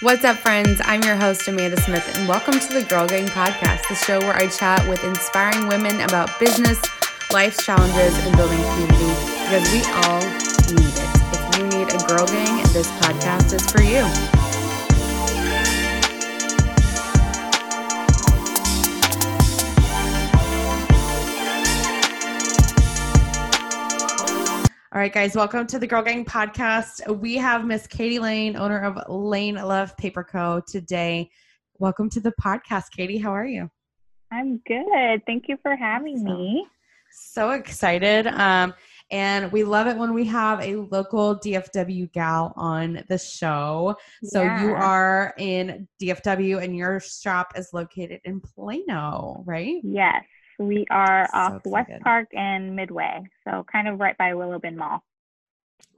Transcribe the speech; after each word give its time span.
What's 0.00 0.24
up, 0.24 0.36
friends? 0.36 0.82
I'm 0.84 1.02
your 1.04 1.16
host, 1.16 1.48
Amanda 1.48 1.80
Smith, 1.80 2.18
and 2.18 2.28
welcome 2.28 2.60
to 2.60 2.68
the 2.74 2.82
Girl 2.82 3.06
Gang 3.06 3.26
Podcast, 3.28 3.88
the 3.88 3.94
show 3.94 4.18
where 4.20 4.36
I 4.36 4.46
chat 4.46 4.86
with 4.86 5.02
inspiring 5.04 5.68
women 5.68 6.02
about 6.02 6.38
business, 6.38 6.78
life's 7.32 7.64
challenges, 7.64 8.14
and 8.26 8.36
building 8.36 8.58
community 8.58 9.14
because 9.40 9.72
we 9.72 9.80
all 10.04 10.20
need 10.76 10.92
it. 10.92 11.08
If 11.32 11.58
you 11.58 11.66
need 11.78 11.88
a 11.88 12.06
girl 12.06 12.26
gang, 12.26 12.62
this 12.74 12.90
podcast 13.00 13.54
is 13.54 13.70
for 13.70 13.80
you. 13.80 14.35
All 24.96 25.02
right, 25.02 25.12
guys, 25.12 25.36
welcome 25.36 25.66
to 25.66 25.78
the 25.78 25.86
Girl 25.86 26.00
Gang 26.00 26.24
podcast. 26.24 27.06
We 27.18 27.34
have 27.36 27.66
Miss 27.66 27.86
Katie 27.86 28.18
Lane, 28.18 28.56
owner 28.56 28.80
of 28.80 28.94
LaneLove 29.10 29.94
Paper 29.98 30.24
Co. 30.24 30.62
today. 30.66 31.28
Welcome 31.78 32.08
to 32.08 32.20
the 32.20 32.32
podcast, 32.40 32.84
Katie. 32.96 33.18
How 33.18 33.30
are 33.32 33.44
you? 33.44 33.70
I'm 34.32 34.56
good. 34.66 35.22
Thank 35.26 35.48
you 35.48 35.58
for 35.60 35.76
having 35.76 36.26
so, 36.26 36.34
me. 36.34 36.66
So 37.12 37.50
excited. 37.50 38.26
Um, 38.26 38.72
and 39.10 39.52
we 39.52 39.64
love 39.64 39.86
it 39.86 39.98
when 39.98 40.14
we 40.14 40.24
have 40.28 40.62
a 40.62 40.76
local 40.76 41.38
DFW 41.40 42.10
gal 42.12 42.54
on 42.56 43.04
the 43.10 43.18
show. 43.18 43.96
So 44.24 44.44
yeah. 44.44 44.64
you 44.64 44.72
are 44.72 45.34
in 45.36 45.86
DFW 46.00 46.64
and 46.64 46.74
your 46.74 47.00
shop 47.00 47.52
is 47.54 47.68
located 47.74 48.22
in 48.24 48.40
Plano, 48.40 49.42
right? 49.44 49.76
Yes. 49.84 50.24
We 50.58 50.86
are 50.90 51.28
so 51.30 51.38
off 51.38 51.52
excited. 51.56 51.72
West 51.72 52.02
Park 52.02 52.28
and 52.32 52.74
Midway, 52.74 53.24
so 53.44 53.64
kind 53.70 53.88
of 53.88 54.00
right 54.00 54.16
by 54.16 54.34
Willow 54.34 54.58
Bend 54.58 54.76
Mall. 54.76 55.02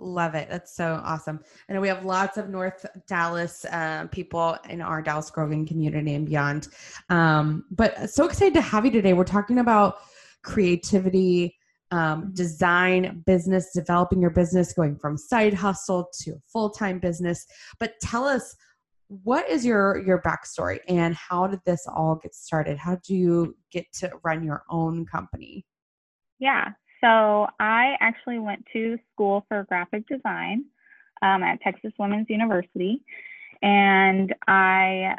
Love 0.01 0.37
it. 0.37 0.48
That's 0.48 0.77
so 0.77 1.01
awesome. 1.05 1.41
I 1.69 1.73
know 1.73 1.81
we 1.81 1.89
have 1.89 2.05
lots 2.05 2.37
of 2.37 2.48
North 2.48 2.87
Dallas 3.09 3.65
uh, 3.65 4.07
people 4.12 4.57
in 4.69 4.81
our 4.81 5.03
Dallas 5.03 5.29
Girl 5.31 5.48
community 5.48 6.15
and 6.15 6.25
beyond. 6.25 6.69
Um, 7.09 7.64
but 7.73 8.09
so 8.09 8.25
excited 8.25 8.55
to 8.55 8.61
have 8.61 8.84
you 8.84 8.92
today. 8.92 9.12
We're 9.12 9.25
talking 9.25 9.59
about 9.59 9.97
creativity, 10.45 11.56
um, 11.91 12.23
mm-hmm. 12.23 12.34
design, 12.34 13.25
business, 13.27 13.73
developing 13.75 14.20
your 14.20 14.31
business, 14.31 14.73
going 14.73 14.97
from 14.97 15.17
side 15.17 15.55
hustle 15.55 16.09
to 16.23 16.41
full 16.47 16.70
time 16.70 17.01
business. 17.01 17.45
But 17.81 17.95
tell 18.01 18.25
us 18.25 18.55
what 19.09 19.48
is 19.48 19.64
your 19.64 19.98
your 20.06 20.20
backstory 20.23 20.78
and 20.89 21.14
how 21.14 21.47
did 21.47 21.61
this 21.64 21.87
all 21.87 22.17
get 22.17 22.34
started? 22.34 22.78
How 22.78 22.97
do 23.06 23.14
you 23.14 23.56
get 23.73 23.87
to 23.95 24.11
run 24.23 24.42
your 24.42 24.64
own 24.70 25.06
company? 25.06 25.64
Yeah 26.39 26.73
so 27.01 27.47
i 27.61 27.95
actually 28.01 28.39
went 28.39 28.64
to 28.73 28.98
school 29.12 29.45
for 29.48 29.64
graphic 29.69 30.06
design 30.06 30.64
um, 31.23 31.42
at 31.42 31.61
texas 31.61 31.92
women's 31.98 32.27
university 32.29 33.03
and 33.62 34.34
i 34.47 35.14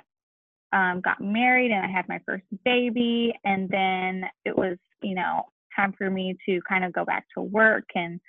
um, 0.72 1.02
got 1.02 1.20
married 1.22 1.72
and 1.72 1.86
i 1.86 1.90
had 1.90 2.08
my 2.08 2.20
first 2.26 2.44
baby 2.66 3.34
and 3.44 3.70
then 3.70 4.23
it 4.45 4.56
was 4.56 4.78
you 5.02 5.16
know 5.16 5.44
time 5.76 5.94
for 5.98 6.10
me 6.10 6.38
to 6.45 6.60
kind 6.67 6.84
of 6.84 6.94
go 6.94 7.06
back 7.06 7.26
to 7.34 7.42
work 7.42 7.86
and 7.95 8.20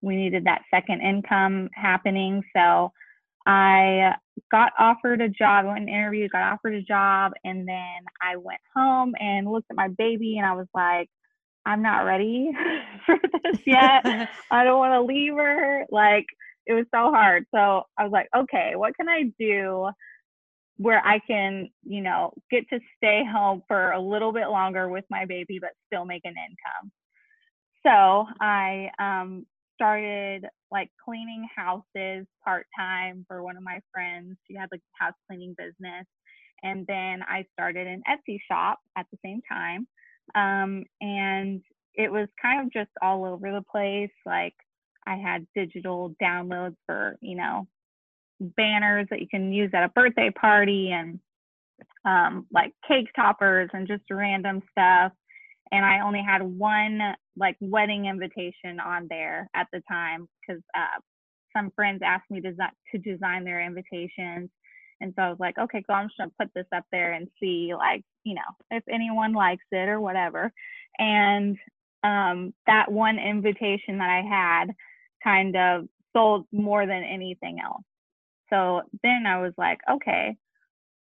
we 0.00 0.16
needed 0.16 0.44
that 0.44 0.62
second 0.70 1.00
income 1.00 1.68
happening 1.74 2.42
so 2.54 2.92
I 3.46 4.14
got 4.50 4.72
offered 4.78 5.20
a 5.20 5.28
job, 5.28 5.66
went 5.66 5.80
and 5.80 5.88
interviewed, 5.88 6.32
got 6.32 6.52
offered 6.52 6.74
a 6.74 6.82
job, 6.82 7.32
and 7.44 7.68
then 7.68 8.04
I 8.20 8.36
went 8.36 8.60
home 8.74 9.14
and 9.18 9.50
looked 9.50 9.70
at 9.70 9.76
my 9.76 9.88
baby 9.88 10.38
and 10.38 10.46
I 10.46 10.54
was 10.54 10.68
like, 10.74 11.08
I'm 11.66 11.82
not 11.82 12.04
ready 12.04 12.52
for 13.06 13.16
this 13.42 13.60
yet. 13.66 14.04
I 14.50 14.64
don't 14.64 14.78
want 14.78 14.92
to 14.92 15.02
leave 15.02 15.34
her. 15.34 15.84
Like 15.90 16.26
it 16.66 16.72
was 16.72 16.86
so 16.94 17.10
hard. 17.10 17.46
So 17.54 17.82
I 17.98 18.04
was 18.04 18.12
like, 18.12 18.28
okay, 18.36 18.72
what 18.74 18.96
can 18.96 19.08
I 19.08 19.24
do 19.38 19.90
where 20.76 21.00
I 21.06 21.20
can, 21.20 21.70
you 21.84 22.00
know, 22.00 22.32
get 22.50 22.68
to 22.70 22.80
stay 22.96 23.22
home 23.24 23.62
for 23.68 23.92
a 23.92 24.00
little 24.00 24.32
bit 24.32 24.48
longer 24.48 24.88
with 24.88 25.04
my 25.08 25.24
baby, 25.24 25.58
but 25.60 25.70
still 25.86 26.04
make 26.04 26.22
an 26.24 26.34
income. 26.36 26.90
So 27.86 28.26
I 28.40 28.90
um, 28.98 29.46
started 29.74 30.46
like 30.70 30.90
cleaning 31.04 31.46
houses 31.54 32.26
part 32.44 32.66
time 32.78 33.24
for 33.28 33.42
one 33.42 33.56
of 33.56 33.62
my 33.62 33.80
friends. 33.92 34.36
She 34.48 34.56
had 34.56 34.68
like 34.72 34.80
a 34.80 35.04
house 35.04 35.14
cleaning 35.28 35.54
business. 35.56 36.06
And 36.62 36.86
then 36.86 37.22
I 37.22 37.44
started 37.52 37.86
an 37.86 38.02
Etsy 38.08 38.38
shop 38.50 38.78
at 38.96 39.06
the 39.12 39.18
same 39.24 39.40
time. 39.48 39.86
Um, 40.34 40.84
and 41.00 41.60
it 41.94 42.10
was 42.10 42.28
kind 42.40 42.62
of 42.66 42.72
just 42.72 42.90
all 43.02 43.24
over 43.24 43.52
the 43.52 43.62
place. 43.70 44.10
Like 44.24 44.54
I 45.06 45.16
had 45.16 45.46
digital 45.54 46.14
downloads 46.22 46.76
for, 46.86 47.16
you 47.20 47.36
know, 47.36 47.66
banners 48.40 49.06
that 49.10 49.20
you 49.20 49.28
can 49.28 49.52
use 49.52 49.70
at 49.74 49.84
a 49.84 49.88
birthday 49.88 50.30
party 50.30 50.90
and 50.92 51.20
um, 52.04 52.46
like 52.52 52.72
cake 52.86 53.08
toppers 53.14 53.70
and 53.72 53.86
just 53.86 54.02
random 54.10 54.62
stuff 54.70 55.12
and 55.74 55.84
I 55.84 56.00
only 56.00 56.22
had 56.22 56.40
one 56.40 57.00
like 57.36 57.56
wedding 57.60 58.06
invitation 58.06 58.78
on 58.78 59.08
there 59.10 59.50
at 59.54 59.66
the 59.72 59.82
time 59.90 60.28
because 60.40 60.62
uh, 60.76 61.00
some 61.54 61.72
friends 61.74 62.00
asked 62.04 62.30
me 62.30 62.40
to, 62.42 62.52
to 62.92 62.98
design 62.98 63.42
their 63.42 63.60
invitations. 63.60 64.50
And 65.00 65.12
so 65.16 65.22
I 65.22 65.28
was 65.30 65.38
like, 65.40 65.58
okay, 65.58 65.82
so 65.84 65.92
I'm 65.92 66.06
just 66.06 66.16
gonna 66.16 66.30
put 66.38 66.50
this 66.54 66.68
up 66.72 66.84
there 66.92 67.12
and 67.14 67.26
see, 67.40 67.72
like, 67.76 68.04
you 68.22 68.34
know, 68.34 68.40
if 68.70 68.84
anyone 68.88 69.32
likes 69.32 69.64
it 69.72 69.88
or 69.88 70.00
whatever. 70.00 70.52
And 70.98 71.58
um, 72.04 72.54
that 72.68 72.92
one 72.92 73.18
invitation 73.18 73.98
that 73.98 74.10
I 74.10 74.22
had 74.22 74.66
kind 75.24 75.56
of 75.56 75.88
sold 76.12 76.46
more 76.52 76.86
than 76.86 77.02
anything 77.02 77.58
else. 77.58 77.82
So 78.48 78.82
then 79.02 79.24
I 79.26 79.40
was 79.40 79.52
like, 79.58 79.80
okay, 79.90 80.36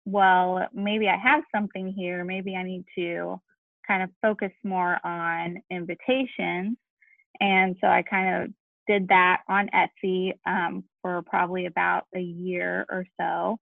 well, 0.04 0.66
maybe 0.74 1.06
I 1.06 1.16
have 1.16 1.44
something 1.54 1.94
here. 1.96 2.24
Maybe 2.24 2.56
I 2.56 2.64
need 2.64 2.84
to 2.96 3.40
kind 3.88 4.02
of 4.02 4.10
focus 4.22 4.52
more 4.62 4.98
on 5.04 5.56
invitations. 5.70 6.76
And 7.40 7.76
so 7.80 7.88
I 7.88 8.02
kind 8.02 8.44
of 8.44 8.50
did 8.86 9.08
that 9.08 9.42
on 9.48 9.68
Etsy 9.68 10.32
um, 10.46 10.84
for 11.02 11.22
probably 11.22 11.66
about 11.66 12.04
a 12.14 12.20
year 12.20 12.86
or 12.90 13.04
so. 13.18 13.58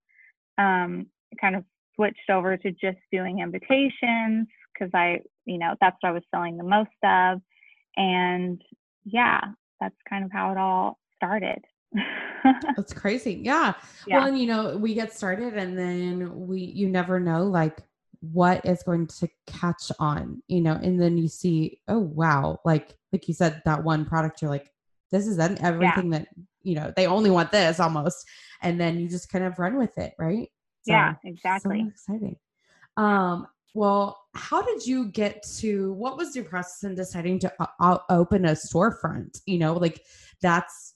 Um, 0.57 1.07
kind 1.39 1.55
of 1.55 1.63
switched 1.95 2.29
over 2.29 2.57
to 2.57 2.71
just 2.71 2.97
doing 3.11 3.39
invitations 3.39 4.47
because 4.73 4.91
I, 4.93 5.19
you 5.45 5.57
know, 5.57 5.75
that's 5.81 5.97
what 6.01 6.09
I 6.09 6.13
was 6.13 6.23
selling 6.33 6.57
the 6.57 6.63
most 6.63 6.89
of. 7.03 7.39
And 7.95 8.61
yeah, 9.05 9.41
that's 9.79 9.95
kind 10.09 10.23
of 10.23 10.31
how 10.31 10.51
it 10.51 10.57
all 10.57 10.99
started. 11.15 11.59
that's 12.75 12.93
crazy. 12.93 13.41
Yeah. 13.43 13.73
yeah. 14.05 14.19
Well, 14.19 14.27
and 14.27 14.39
you 14.39 14.47
know, 14.47 14.77
we 14.77 14.93
get 14.93 15.13
started 15.13 15.55
and 15.55 15.77
then 15.77 16.47
we, 16.47 16.59
you 16.59 16.89
never 16.89 17.19
know, 17.19 17.43
like, 17.45 17.79
what 18.21 18.65
is 18.65 18.83
going 18.83 19.07
to 19.07 19.27
catch 19.45 19.91
on 19.99 20.41
you 20.47 20.61
know 20.61 20.73
and 20.73 21.01
then 21.01 21.17
you 21.17 21.27
see 21.27 21.79
oh 21.87 21.99
wow 21.99 22.59
like 22.65 22.95
like 23.11 23.27
you 23.27 23.33
said 23.33 23.61
that 23.65 23.83
one 23.83 24.05
product 24.05 24.41
you're 24.41 24.51
like 24.51 24.71
this 25.11 25.27
is 25.27 25.39
everything 25.39 26.11
yeah. 26.11 26.19
that 26.19 26.27
you 26.63 26.75
know 26.75 26.91
they 26.95 27.07
only 27.07 27.29
want 27.29 27.51
this 27.51 27.79
almost. 27.79 28.25
And 28.61 28.79
then 28.79 28.99
you 28.99 29.07
just 29.07 29.29
kind 29.29 29.45
of 29.45 29.59
run 29.59 29.77
with 29.77 29.97
it 29.97 30.13
right? 30.17 30.49
So, 30.83 30.93
yeah 30.93 31.15
exactly. 31.23 31.81
so 31.81 31.87
exciting. 31.87 32.35
Um 32.97 33.47
well 33.73 34.19
how 34.33 34.61
did 34.61 34.85
you 34.85 35.05
get 35.05 35.43
to 35.59 35.93
what 35.93 36.17
was 36.17 36.35
your 36.35 36.45
process 36.45 36.83
in 36.83 36.95
deciding 36.95 37.39
to 37.39 37.53
uh, 37.79 37.97
open 38.09 38.45
a 38.45 38.51
storefront? 38.51 39.41
You 39.45 39.59
know 39.59 39.73
like 39.73 40.01
that's 40.41 40.95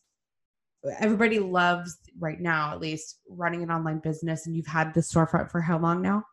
everybody 0.99 1.39
loves 1.39 1.97
right 2.19 2.41
now 2.41 2.71
at 2.71 2.79
least 2.79 3.19
running 3.29 3.61
an 3.61 3.69
online 3.69 3.99
business 3.99 4.47
and 4.47 4.55
you've 4.55 4.65
had 4.65 4.93
the 4.95 4.99
storefront 4.99 5.51
for 5.51 5.61
how 5.61 5.77
long 5.77 6.01
now 6.01 6.23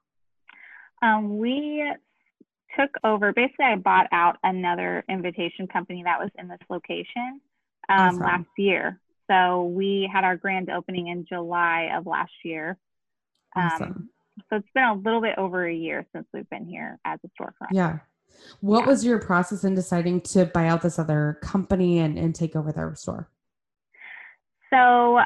um, 1.03 1.39
we 1.39 1.85
took 2.79 2.91
over, 3.05 3.33
basically, 3.33 3.67
I 3.67 3.77
bought 3.77 4.07
out 4.13 4.37
another 4.43 5.05
invitation 5.09 5.67
company 5.67 6.03
that 6.05 6.19
was 6.21 6.31
in 6.39 6.49
this 6.49 6.59
location 6.69 7.41
um, 7.89 7.99
awesome. 7.99 8.23
last 8.23 8.49
year. 8.57 9.01
So 9.31 9.65
we 9.65 10.11
had 10.13 10.25
our 10.25 10.37
grand 10.37 10.71
opening 10.71 11.09
in 11.09 11.27
July 11.27 11.91
of 11.95 12.07
last 12.07 12.33
year. 12.45 12.79
Um, 13.57 13.65
awesome. 13.65 14.11
So 14.51 14.57
it's 14.57 14.69
been 14.75 14.85
a 14.85 14.95
little 14.95 15.21
bit 15.21 15.37
over 15.37 15.67
a 15.67 15.75
year 15.75 16.07
since 16.15 16.27
we've 16.33 16.49
been 16.49 16.67
here 16.67 16.99
as 17.05 17.19
a 17.25 17.43
storefront. 17.43 17.73
Yeah. 17.73 17.99
What 18.61 18.81
yeah. 18.81 18.87
was 18.87 19.05
your 19.05 19.19
process 19.19 19.65
in 19.65 19.75
deciding 19.75 20.21
to 20.23 20.47
buy 20.47 20.69
out 20.69 20.83
this 20.83 20.99
other 20.99 21.39
company 21.43 21.99
and, 21.99 22.19
and 22.19 22.35
take 22.35 22.55
over 22.55 22.73
their 22.73 22.95
store? 22.95 23.29
So, 24.71 25.19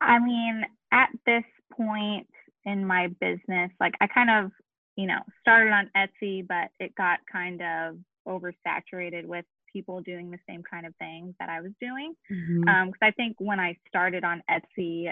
I 0.00 0.18
mean, 0.18 0.64
at 0.92 1.08
this 1.26 1.44
point 1.72 2.28
in 2.64 2.86
my 2.86 3.08
business, 3.20 3.70
like 3.80 3.94
I 4.00 4.06
kind 4.06 4.30
of 4.30 4.52
you 5.00 5.06
know, 5.06 5.20
started 5.40 5.72
on 5.72 5.90
Etsy, 5.96 6.46
but 6.46 6.68
it 6.78 6.94
got 6.94 7.20
kind 7.32 7.62
of 7.62 7.96
oversaturated 8.28 9.24
with 9.24 9.46
people 9.72 10.02
doing 10.02 10.30
the 10.30 10.38
same 10.46 10.62
kind 10.62 10.84
of 10.84 10.94
things 10.96 11.34
that 11.40 11.48
I 11.48 11.62
was 11.62 11.72
doing. 11.80 12.12
Because 12.28 12.44
mm-hmm. 12.50 12.68
um, 12.68 12.92
I 13.00 13.10
think 13.12 13.36
when 13.38 13.58
I 13.58 13.78
started 13.88 14.24
on 14.24 14.42
Etsy, 14.50 15.10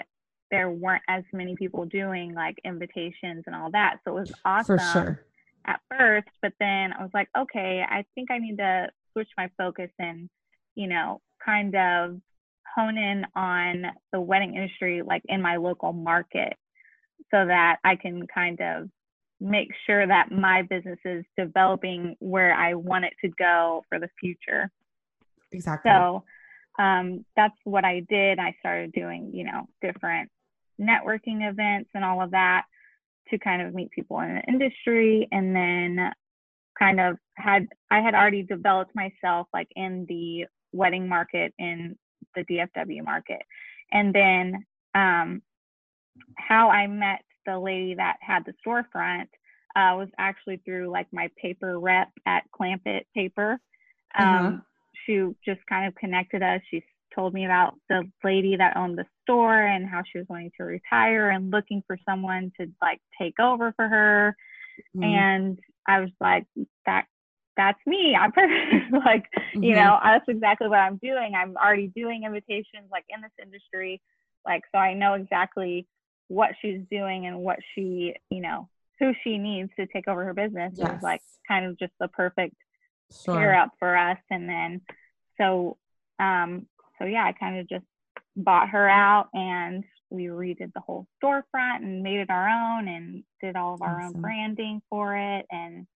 there 0.51 0.69
weren't 0.69 1.01
as 1.09 1.23
many 1.33 1.55
people 1.55 1.85
doing 1.85 2.35
like 2.35 2.57
invitations 2.63 3.45
and 3.47 3.55
all 3.55 3.71
that. 3.71 3.97
So 4.03 4.15
it 4.15 4.19
was 4.19 4.33
awesome 4.45 4.79
sure. 4.93 5.25
at 5.65 5.79
first, 5.89 6.29
but 6.43 6.53
then 6.59 6.93
I 6.93 7.01
was 7.01 7.11
like, 7.15 7.29
okay, 7.35 7.83
I 7.87 8.05
think 8.13 8.29
I 8.29 8.37
need 8.37 8.57
to 8.57 8.89
switch 9.13 9.29
my 9.37 9.49
focus 9.57 9.89
and, 9.97 10.29
you 10.75 10.87
know, 10.87 11.19
kind 11.43 11.75
of 11.75 12.21
hone 12.75 12.97
in 12.99 13.25
on 13.35 13.85
the 14.13 14.21
wedding 14.21 14.53
industry 14.53 15.01
like 15.01 15.23
in 15.27 15.41
my 15.41 15.55
local 15.55 15.93
market 15.93 16.53
so 17.31 17.45
that 17.47 17.77
I 17.83 17.95
can 17.95 18.27
kind 18.27 18.59
of 18.61 18.89
make 19.39 19.69
sure 19.85 20.05
that 20.05 20.31
my 20.31 20.63
business 20.63 20.99
is 21.05 21.23
developing 21.37 22.15
where 22.19 22.53
I 22.53 22.73
want 22.73 23.05
it 23.05 23.13
to 23.23 23.31
go 23.37 23.83
for 23.89 23.99
the 23.99 24.09
future. 24.19 24.69
Exactly. 25.51 25.91
So 25.91 26.23
um, 26.77 27.25
that's 27.35 27.55
what 27.63 27.85
I 27.85 28.01
did. 28.09 28.39
I 28.39 28.55
started 28.59 28.91
doing, 28.91 29.31
you 29.33 29.45
know, 29.45 29.67
different 29.81 30.29
networking 30.79 31.49
events 31.49 31.89
and 31.93 32.03
all 32.03 32.21
of 32.21 32.31
that 32.31 32.63
to 33.29 33.37
kind 33.37 33.61
of 33.61 33.73
meet 33.73 33.91
people 33.91 34.19
in 34.19 34.35
the 34.35 34.41
industry. 34.51 35.27
And 35.31 35.55
then 35.55 36.11
kind 36.77 36.99
of 36.99 37.17
had, 37.35 37.67
I 37.91 37.99
had 38.01 38.13
already 38.13 38.43
developed 38.43 38.91
myself 38.95 39.47
like 39.53 39.67
in 39.75 40.05
the 40.07 40.45
wedding 40.71 41.07
market 41.07 41.53
in 41.57 41.97
the 42.35 42.43
DFW 42.43 43.03
market. 43.03 43.41
And 43.91 44.13
then 44.13 44.65
um, 44.95 45.41
how 46.37 46.69
I 46.69 46.87
met 46.87 47.21
the 47.45 47.59
lady 47.59 47.95
that 47.95 48.17
had 48.21 48.45
the 48.45 48.53
storefront 48.65 49.27
uh, 49.75 49.95
was 49.95 50.09
actually 50.17 50.57
through 50.57 50.89
like 50.89 51.07
my 51.11 51.29
paper 51.41 51.79
rep 51.79 52.09
at 52.25 52.43
Clampitt 52.51 53.05
Paper. 53.13 53.59
Um, 54.17 54.27
uh-huh. 54.27 54.57
She 55.05 55.23
just 55.45 55.65
kind 55.67 55.87
of 55.87 55.95
connected 55.95 56.43
us. 56.43 56.61
She 56.69 56.83
told 57.15 57.33
me 57.33 57.45
about 57.45 57.75
the 57.89 58.03
lady 58.23 58.55
that 58.57 58.77
owned 58.77 58.97
the 58.97 59.05
store 59.23 59.59
and 59.59 59.87
how 59.87 60.03
she 60.09 60.19
was 60.19 60.27
wanting 60.29 60.51
to 60.57 60.63
retire 60.63 61.29
and 61.29 61.51
looking 61.51 61.83
for 61.87 61.97
someone 62.07 62.51
to 62.59 62.67
like 62.81 62.99
take 63.19 63.39
over 63.39 63.73
for 63.75 63.87
her. 63.87 64.35
Mm-hmm. 64.95 65.03
And 65.03 65.59
I 65.87 66.01
was 66.01 66.11
like, 66.19 66.45
that 66.85 67.05
that's 67.57 67.79
me. 67.85 68.15
I'm 68.19 68.31
like, 68.91 69.25
mm-hmm. 69.37 69.63
you 69.63 69.75
know, 69.75 69.99
that's 70.03 70.27
exactly 70.27 70.67
what 70.67 70.79
I'm 70.79 70.97
doing. 70.97 71.33
I'm 71.35 71.55
already 71.57 71.87
doing 71.87 72.23
invitations 72.23 72.87
like 72.91 73.05
in 73.09 73.21
this 73.21 73.31
industry. 73.41 74.01
Like, 74.45 74.63
so 74.73 74.79
I 74.79 74.93
know 74.93 75.13
exactly 75.15 75.85
what 76.29 76.51
she's 76.61 76.79
doing 76.89 77.25
and 77.25 77.39
what 77.39 77.59
she, 77.75 78.13
you 78.29 78.41
know, 78.41 78.69
who 78.99 79.13
she 79.23 79.37
needs 79.37 79.71
to 79.77 79.87
take 79.87 80.07
over 80.07 80.23
her 80.23 80.33
business 80.33 80.73
yes. 80.75 80.97
is 80.97 81.03
like 81.03 81.21
kind 81.47 81.65
of 81.65 81.77
just 81.77 81.91
the 81.99 82.07
perfect 82.07 82.55
sure. 83.25 83.35
pair 83.35 83.59
up 83.59 83.71
for 83.79 83.97
us. 83.97 84.17
And 84.29 84.47
then, 84.47 84.81
so, 85.37 85.77
um, 86.19 86.67
so 86.97 87.05
yeah, 87.05 87.25
I 87.25 87.33
kind 87.33 87.59
of 87.59 87.67
just 87.67 87.85
bought 88.35 88.69
her 88.69 88.87
out 88.87 89.29
and 89.33 89.83
we 90.09 90.25
redid 90.25 90.71
the 90.73 90.79
whole 90.79 91.07
storefront 91.21 91.77
and 91.77 92.03
made 92.03 92.19
it 92.19 92.29
our 92.29 92.47
own 92.47 92.87
and 92.87 93.23
did 93.41 93.55
all 93.55 93.73
of 93.73 93.81
our 93.81 93.99
awesome. 94.01 94.17
own 94.17 94.21
branding 94.21 94.81
for 94.89 95.15
it. 95.15 95.45
And 95.51 95.87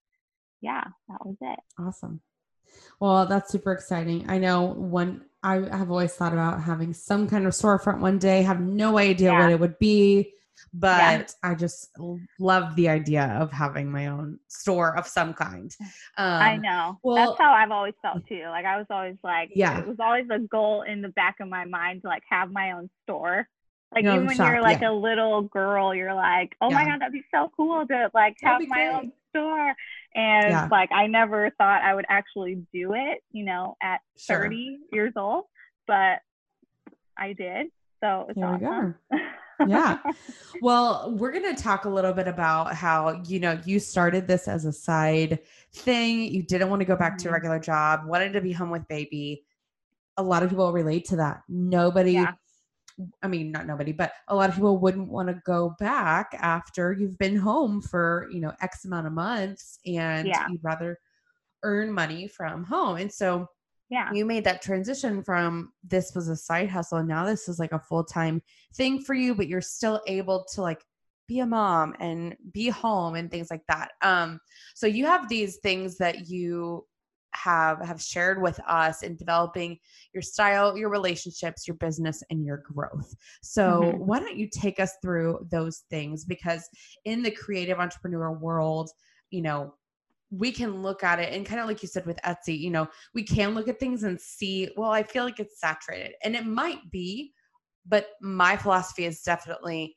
yeah, 0.62 0.83
that 1.09 1.25
was 1.25 1.35
it. 1.41 1.59
Awesome. 1.80 2.21
Well, 3.00 3.27
that's 3.27 3.51
super 3.51 3.71
exciting. 3.71 4.30
I 4.30 4.39
know 4.39 4.63
one 4.63 5.25
I 5.44 5.56
have 5.75 5.92
always 5.92 6.13
thought 6.13 6.34
about 6.34 6.62
having 6.62 6.94
some 6.94 7.28
kind 7.28 7.45
of 7.45 7.54
storefront 7.54 8.00
one 8.00 8.18
day, 8.18 8.44
have 8.44 8.62
no 8.62 8.98
idea 8.98 9.31
yeah. 9.31 9.40
what 9.40 9.51
it 9.51 9.60
would 9.60 9.78
be, 9.78 10.34
but 10.74 11.00
yeah. 11.44 11.51
I 11.51 11.56
just 11.56 11.90
love 12.40 12.75
the 12.75 12.90
idea 12.90 13.38
of 13.40 13.51
having 13.51 13.92
my 13.92 14.07
own 14.07 14.40
store 14.48 14.98
of 14.98 15.07
some 15.07 15.34
kind. 15.34 15.75
Um, 16.18 16.42
I 16.42 16.57
know. 16.57 17.00
Well, 17.04 17.16
that's 17.16 17.40
how 17.40 17.51
I've 17.51 17.72
always 17.72 17.95
felt 18.01 18.25
too. 18.28 18.44
Like 18.45 18.66
I 18.66 18.78
was 18.78 18.86
always 18.90 19.18
like, 19.24 19.51
yeah, 19.56 19.80
it 19.80 19.88
was 19.88 19.98
always 20.00 20.25
a 20.31 20.40
goal 20.40 20.84
in 20.84 21.01
the 21.01 21.10
back 21.10 21.40
of 21.42 21.48
my 21.48 21.66
mind 21.66 22.04
to 22.04 22.07
like 22.07 22.24
have 22.30 22.51
my 22.51 22.72
own 22.72 22.90
store. 23.04 23.48
Like 23.94 24.06
even 24.06 24.25
when 24.25 24.38
shop, 24.38 24.51
you're 24.51 24.62
like 24.62 24.81
yeah. 24.81 24.92
a 24.92 24.94
little 24.94 25.44
girl, 25.44 25.94
you're 25.94 26.16
like, 26.16 26.56
oh 26.62 26.69
my 26.69 26.86
god, 26.86 27.01
that'd 27.01 27.13
be 27.13 27.24
so 27.34 27.51
cool 27.56 27.86
to 27.86 28.10
like 28.13 28.38
have 28.42 28.62
my 28.68 28.75
great. 28.75 28.90
own 28.90 29.12
store. 29.35 29.74
And 30.15 30.50
yeah. 30.50 30.68
like 30.71 30.91
I 30.91 31.07
never 31.07 31.51
thought 31.57 31.81
I 31.81 31.94
would 31.95 32.06
actually 32.09 32.63
do 32.74 32.94
it, 32.94 33.24
you 33.31 33.45
know, 33.45 33.75
at 33.81 34.00
sure. 34.18 34.44
30 34.44 34.80
years 34.91 35.13
old, 35.15 35.45
but 35.88 36.19
I 37.18 37.33
did. 37.33 37.68
So 38.03 38.27
it's 38.30 38.38
awesome. 38.38 38.95
yeah. 39.68 40.00
Well, 40.62 41.15
we're 41.18 41.31
going 41.31 41.56
to 41.56 41.62
talk 41.62 41.85
a 41.85 41.89
little 41.89 42.13
bit 42.13 42.27
about 42.27 42.75
how, 42.75 43.21
you 43.25 43.39
know, 43.39 43.59
you 43.65 43.80
started 43.80 44.27
this 44.27 44.47
as 44.47 44.65
a 44.65 44.74
side 44.74 45.39
thing. 45.74 46.21
You 46.21 46.44
didn't 46.44 46.69
want 46.69 46.81
to 46.81 46.85
go 46.85 46.95
back 46.95 47.18
to 47.19 47.24
a 47.24 47.27
mm-hmm. 47.27 47.33
regular 47.33 47.59
job, 47.59 48.06
wanted 48.06 48.33
to 48.33 48.41
be 48.41 48.51
home 48.51 48.69
with 48.69 48.88
baby. 48.88 49.45
A 50.18 50.24
lot 50.24 50.44
of 50.44 50.50
people 50.50 50.71
relate 50.71 51.06
to 51.06 51.15
that. 51.18 51.41
Nobody 51.47 52.13
yeah. 52.13 52.33
I 53.22 53.28
mean, 53.28 53.51
not 53.51 53.66
nobody, 53.66 53.92
but 53.92 54.13
a 54.28 54.36
lot 54.36 54.50
of 54.50 54.56
people 54.56 54.78
wouldn't 54.78 55.10
want 55.10 55.30
to 55.30 55.42
go 55.45 55.75
back 55.80 56.36
after 56.40 56.94
you've 56.94 57.18
been 57.18 57.36
home 57.36 57.81
for, 57.81 58.28
you 58.31 58.40
know, 58.40 58.54
X 58.62 58.86
amount 58.86 59.07
of 59.07 59.13
months 59.13 59.80
and 59.86 60.28
yeah. 60.28 60.48
you'd 60.50 60.63
rather 60.63 61.00
earn 61.63 61.92
money 61.92 62.28
from 62.28 62.63
home. 62.63 62.98
And 62.98 63.12
so, 63.12 63.48
yeah, 63.90 64.12
you 64.13 64.25
made 64.25 64.44
that 64.45 64.62
transition 64.62 65.24
from 65.24 65.72
this 65.84 66.13
was 66.16 66.30
a 66.30 66.36
side 66.36 66.69
hustle 66.69 67.00
and 67.00 67.07
now 67.07 67.25
this 67.25 67.48
is 67.48 67.60
like 67.60 67.74
a 67.74 67.80
full 67.80 68.04
time 68.04 68.42
thing 68.75 69.01
for 69.01 69.13
you, 69.13 69.34
but 69.36 69.48
you're 69.48 69.62
still 69.62 70.01
able 70.07 70.45
to 70.54 70.62
like 70.62 70.84
be 71.28 71.40
a 71.40 71.45
mom 71.45 71.95
and 72.00 72.36
be 72.51 72.69
home 72.69 73.16
and 73.16 73.31
things 73.31 73.50
like 73.50 73.63
that. 73.68 73.92
Um, 74.01 74.40
so 74.75 74.88
you 74.88 75.06
have 75.06 75.30
these 75.30 75.57
things 75.57 75.98
that 75.98 76.28
you 76.28 76.86
have 77.33 77.83
have 77.85 78.01
shared 78.01 78.41
with 78.41 78.59
us 78.68 79.03
in 79.03 79.15
developing 79.15 79.77
your 80.13 80.21
style 80.21 80.77
your 80.77 80.89
relationships 80.89 81.68
your 81.68 81.77
business 81.77 82.24
and 82.30 82.45
your 82.45 82.63
growth 82.65 83.15
so 83.41 83.81
mm-hmm. 83.81 83.97
why 83.97 84.19
don't 84.19 84.38
you 84.38 84.47
take 84.47 84.80
us 84.80 84.94
through 85.01 85.39
those 85.51 85.83
things 85.89 86.25
because 86.25 86.69
in 87.06 87.21
the 87.21 87.31
creative 87.31 87.80
entrepreneur 87.80 88.31
world 88.31 88.89
you 89.30 89.41
know 89.41 89.74
we 90.35 90.51
can 90.51 90.81
look 90.81 91.03
at 91.03 91.19
it 91.19 91.31
and 91.31 91.45
kind 91.45 91.62
of 91.62 91.68
like 91.68 91.83
you 91.83 91.88
said 91.88 92.06
with 92.06 92.19
Etsy, 92.25 92.57
you 92.57 92.71
know, 92.71 92.88
we 93.13 93.21
can 93.24 93.53
look 93.53 93.68
at 93.68 93.80
things 93.80 94.03
and 94.03 94.19
see, 94.19 94.69
well, 94.75 94.89
I 94.89 95.03
feel 95.03 95.24
like 95.24 95.39
it's 95.39 95.59
saturated. 95.59 96.13
And 96.24 96.35
it 96.35 96.45
might 96.45 96.89
be, 96.89 97.33
but 97.85 98.07
my 98.19 98.57
philosophy 98.57 99.06
is 99.06 99.21
definitely 99.21 99.95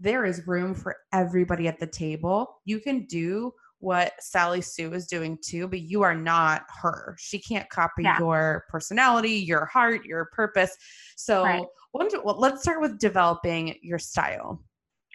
there 0.00 0.24
is 0.24 0.46
room 0.46 0.74
for 0.74 0.96
everybody 1.12 1.68
at 1.68 1.78
the 1.78 1.86
table. 1.86 2.60
You 2.64 2.80
can 2.80 3.06
do 3.06 3.52
what 3.80 4.12
Sally 4.20 4.60
Sue 4.60 4.92
is 4.92 5.06
doing 5.06 5.38
too, 5.40 5.68
but 5.68 5.80
you 5.80 6.02
are 6.02 6.14
not 6.14 6.64
her. 6.82 7.16
She 7.18 7.38
can't 7.38 7.68
copy 7.70 8.02
yeah. 8.02 8.18
your 8.18 8.64
personality, 8.68 9.32
your 9.32 9.66
heart, 9.66 10.04
your 10.04 10.26
purpose. 10.26 10.76
So, 11.16 11.44
right. 11.44 11.64
well, 11.92 12.38
let's 12.38 12.62
start 12.62 12.80
with 12.80 12.98
developing 12.98 13.76
your 13.82 13.98
style. 13.98 14.64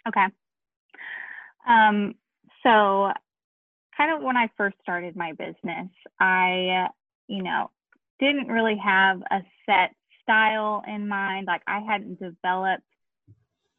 Okay. 0.08 0.26
Um, 1.68 2.14
so, 2.62 3.12
kind 3.96 4.12
of 4.16 4.22
when 4.22 4.36
I 4.36 4.48
first 4.56 4.76
started 4.82 5.14
my 5.14 5.32
business, 5.32 5.88
I, 6.20 6.88
you 7.28 7.42
know, 7.42 7.70
didn't 8.18 8.48
really 8.48 8.76
have 8.82 9.20
a 9.30 9.40
set 9.66 9.94
style 10.22 10.82
in 10.86 11.06
mind. 11.06 11.46
Like, 11.46 11.62
I 11.66 11.80
hadn't 11.80 12.18
developed 12.18 12.82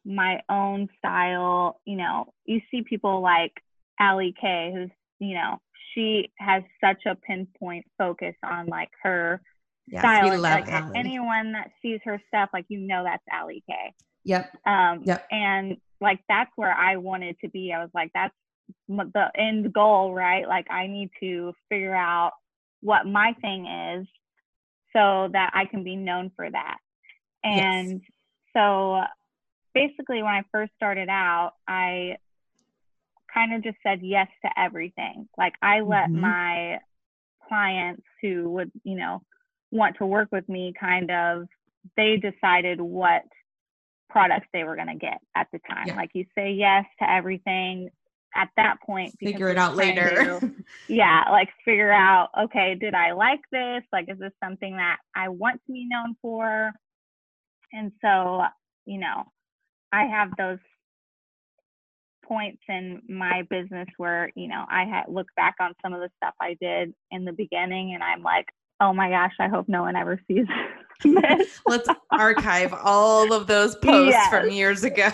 my 0.04 0.40
own 0.48 0.88
style. 0.98 1.80
You 1.84 1.96
know, 1.96 2.32
you 2.44 2.60
see 2.70 2.82
people 2.82 3.20
like 3.20 3.52
Allie 3.98 4.34
Kay, 4.40 4.72
who's, 4.74 4.90
you 5.18 5.34
know, 5.34 5.58
she 5.94 6.30
has 6.38 6.62
such 6.82 7.06
a 7.06 7.14
pinpoint 7.14 7.86
focus 7.98 8.34
on 8.44 8.66
like 8.66 8.90
her 9.02 9.40
yes, 9.88 10.02
style. 10.02 10.30
We 10.30 10.36
love 10.36 10.68
like 10.68 10.94
anyone 10.94 11.52
that 11.52 11.70
sees 11.80 12.00
her 12.04 12.20
stuff, 12.28 12.50
like 12.52 12.66
you 12.68 12.80
know 12.80 13.04
that's 13.04 13.24
Allie 13.30 13.64
Kay. 13.68 13.94
Yep. 14.24 14.56
Um 14.66 15.02
yep. 15.04 15.26
and 15.30 15.76
like 16.00 16.20
that's 16.28 16.50
where 16.56 16.72
I 16.72 16.96
wanted 16.96 17.36
to 17.40 17.48
be. 17.48 17.72
I 17.72 17.80
was 17.80 17.90
like, 17.94 18.10
that's 18.14 18.34
the 18.88 19.30
end 19.36 19.72
goal, 19.72 20.12
right? 20.12 20.46
Like 20.46 20.66
I 20.70 20.86
need 20.86 21.10
to 21.20 21.52
figure 21.68 21.94
out 21.94 22.32
what 22.80 23.06
my 23.06 23.34
thing 23.40 23.66
is 23.66 24.06
so 24.94 25.28
that 25.32 25.50
I 25.54 25.66
can 25.66 25.84
be 25.84 25.96
known 25.96 26.30
for 26.36 26.50
that. 26.50 26.78
And 27.44 27.90
yes. 27.90 28.00
so 28.56 29.02
basically 29.74 30.22
when 30.22 30.32
I 30.32 30.42
first 30.50 30.72
started 30.74 31.08
out, 31.08 31.52
I 31.68 32.16
kind 33.36 33.54
of 33.54 33.62
just 33.62 33.76
said 33.82 34.00
yes 34.02 34.28
to 34.44 34.50
everything. 34.58 35.28
Like 35.36 35.54
I 35.62 35.80
let 35.80 36.08
mm-hmm. 36.08 36.20
my 36.20 36.78
clients 37.48 38.02
who 38.22 38.50
would, 38.50 38.70
you 38.84 38.96
know, 38.96 39.22
want 39.70 39.96
to 39.98 40.06
work 40.06 40.28
with 40.32 40.48
me 40.48 40.72
kind 40.78 41.10
of 41.10 41.46
they 41.96 42.16
decided 42.16 42.80
what 42.80 43.22
products 44.08 44.46
they 44.52 44.64
were 44.64 44.76
going 44.76 44.88
to 44.88 44.96
get 44.96 45.18
at 45.34 45.48
the 45.52 45.60
time. 45.68 45.88
Yeah. 45.88 45.96
Like 45.96 46.10
you 46.14 46.24
say 46.34 46.52
yes 46.52 46.84
to 47.00 47.10
everything 47.10 47.90
at 48.34 48.48
that 48.56 48.76
point. 48.84 49.14
Figure 49.20 49.48
it 49.48 49.58
out 49.58 49.76
later. 49.76 50.40
To, 50.40 50.54
yeah, 50.88 51.24
like 51.30 51.48
figure 51.64 51.92
out, 51.92 52.28
okay, 52.38 52.74
did 52.74 52.94
I 52.94 53.12
like 53.12 53.40
this? 53.50 53.82
Like, 53.92 54.08
is 54.08 54.18
this 54.18 54.32
something 54.42 54.76
that 54.76 54.96
I 55.14 55.28
want 55.28 55.60
to 55.66 55.72
be 55.72 55.86
known 55.88 56.16
for? 56.20 56.72
And 57.72 57.92
so, 58.02 58.42
you 58.84 58.98
know, 58.98 59.24
I 59.92 60.04
have 60.04 60.30
those 60.36 60.58
points 62.26 62.62
in 62.68 63.02
my 63.08 63.42
business 63.48 63.88
where 63.96 64.30
you 64.34 64.48
know 64.48 64.64
I 64.68 64.84
had 64.84 65.04
looked 65.08 65.34
back 65.36 65.54
on 65.60 65.74
some 65.82 65.92
of 65.92 66.00
the 66.00 66.10
stuff 66.16 66.34
I 66.40 66.56
did 66.60 66.94
in 67.10 67.24
the 67.24 67.32
beginning, 67.32 67.94
and 67.94 68.02
I'm 68.02 68.22
like, 68.22 68.46
oh 68.80 68.92
my 68.92 69.10
gosh, 69.10 69.32
I 69.38 69.48
hope 69.48 69.68
no 69.68 69.82
one 69.82 69.96
ever 69.96 70.20
sees 70.28 70.46
this. 71.04 71.60
Let's 71.66 71.88
archive 72.10 72.74
all 72.74 73.32
of 73.32 73.46
those 73.46 73.76
posts 73.82 74.12
yes. 74.12 74.30
from 74.30 74.50
years 74.50 74.84
ago. 74.84 75.10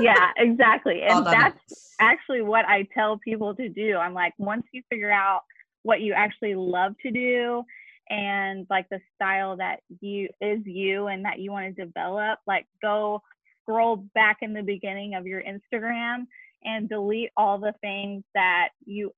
yeah, 0.00 0.30
exactly, 0.36 1.02
and 1.02 1.26
that's 1.26 1.94
actually 2.00 2.42
what 2.42 2.64
I 2.66 2.86
tell 2.94 3.18
people 3.18 3.54
to 3.54 3.68
do. 3.68 3.96
I'm 3.96 4.14
like, 4.14 4.34
once 4.38 4.64
you 4.72 4.82
figure 4.90 5.12
out 5.12 5.42
what 5.82 6.00
you 6.00 6.12
actually 6.12 6.54
love 6.54 6.94
to 7.02 7.10
do 7.10 7.62
and 8.10 8.66
like 8.70 8.88
the 8.88 9.00
style 9.14 9.56
that 9.56 9.80
you 10.00 10.28
is 10.40 10.60
you 10.64 11.06
and 11.06 11.24
that 11.24 11.38
you 11.38 11.52
want 11.52 11.74
to 11.74 11.84
develop 11.84 12.38
like 12.46 12.66
go 12.82 13.22
scroll 13.62 13.96
back 14.14 14.38
in 14.42 14.54
the 14.54 14.62
beginning 14.62 15.14
of 15.14 15.26
your 15.26 15.42
Instagram 15.42 16.26
and 16.64 16.88
delete 16.88 17.30
all 17.36 17.58
the 17.58 17.74
things 17.80 18.24
that 18.34 18.68
you 18.84 19.12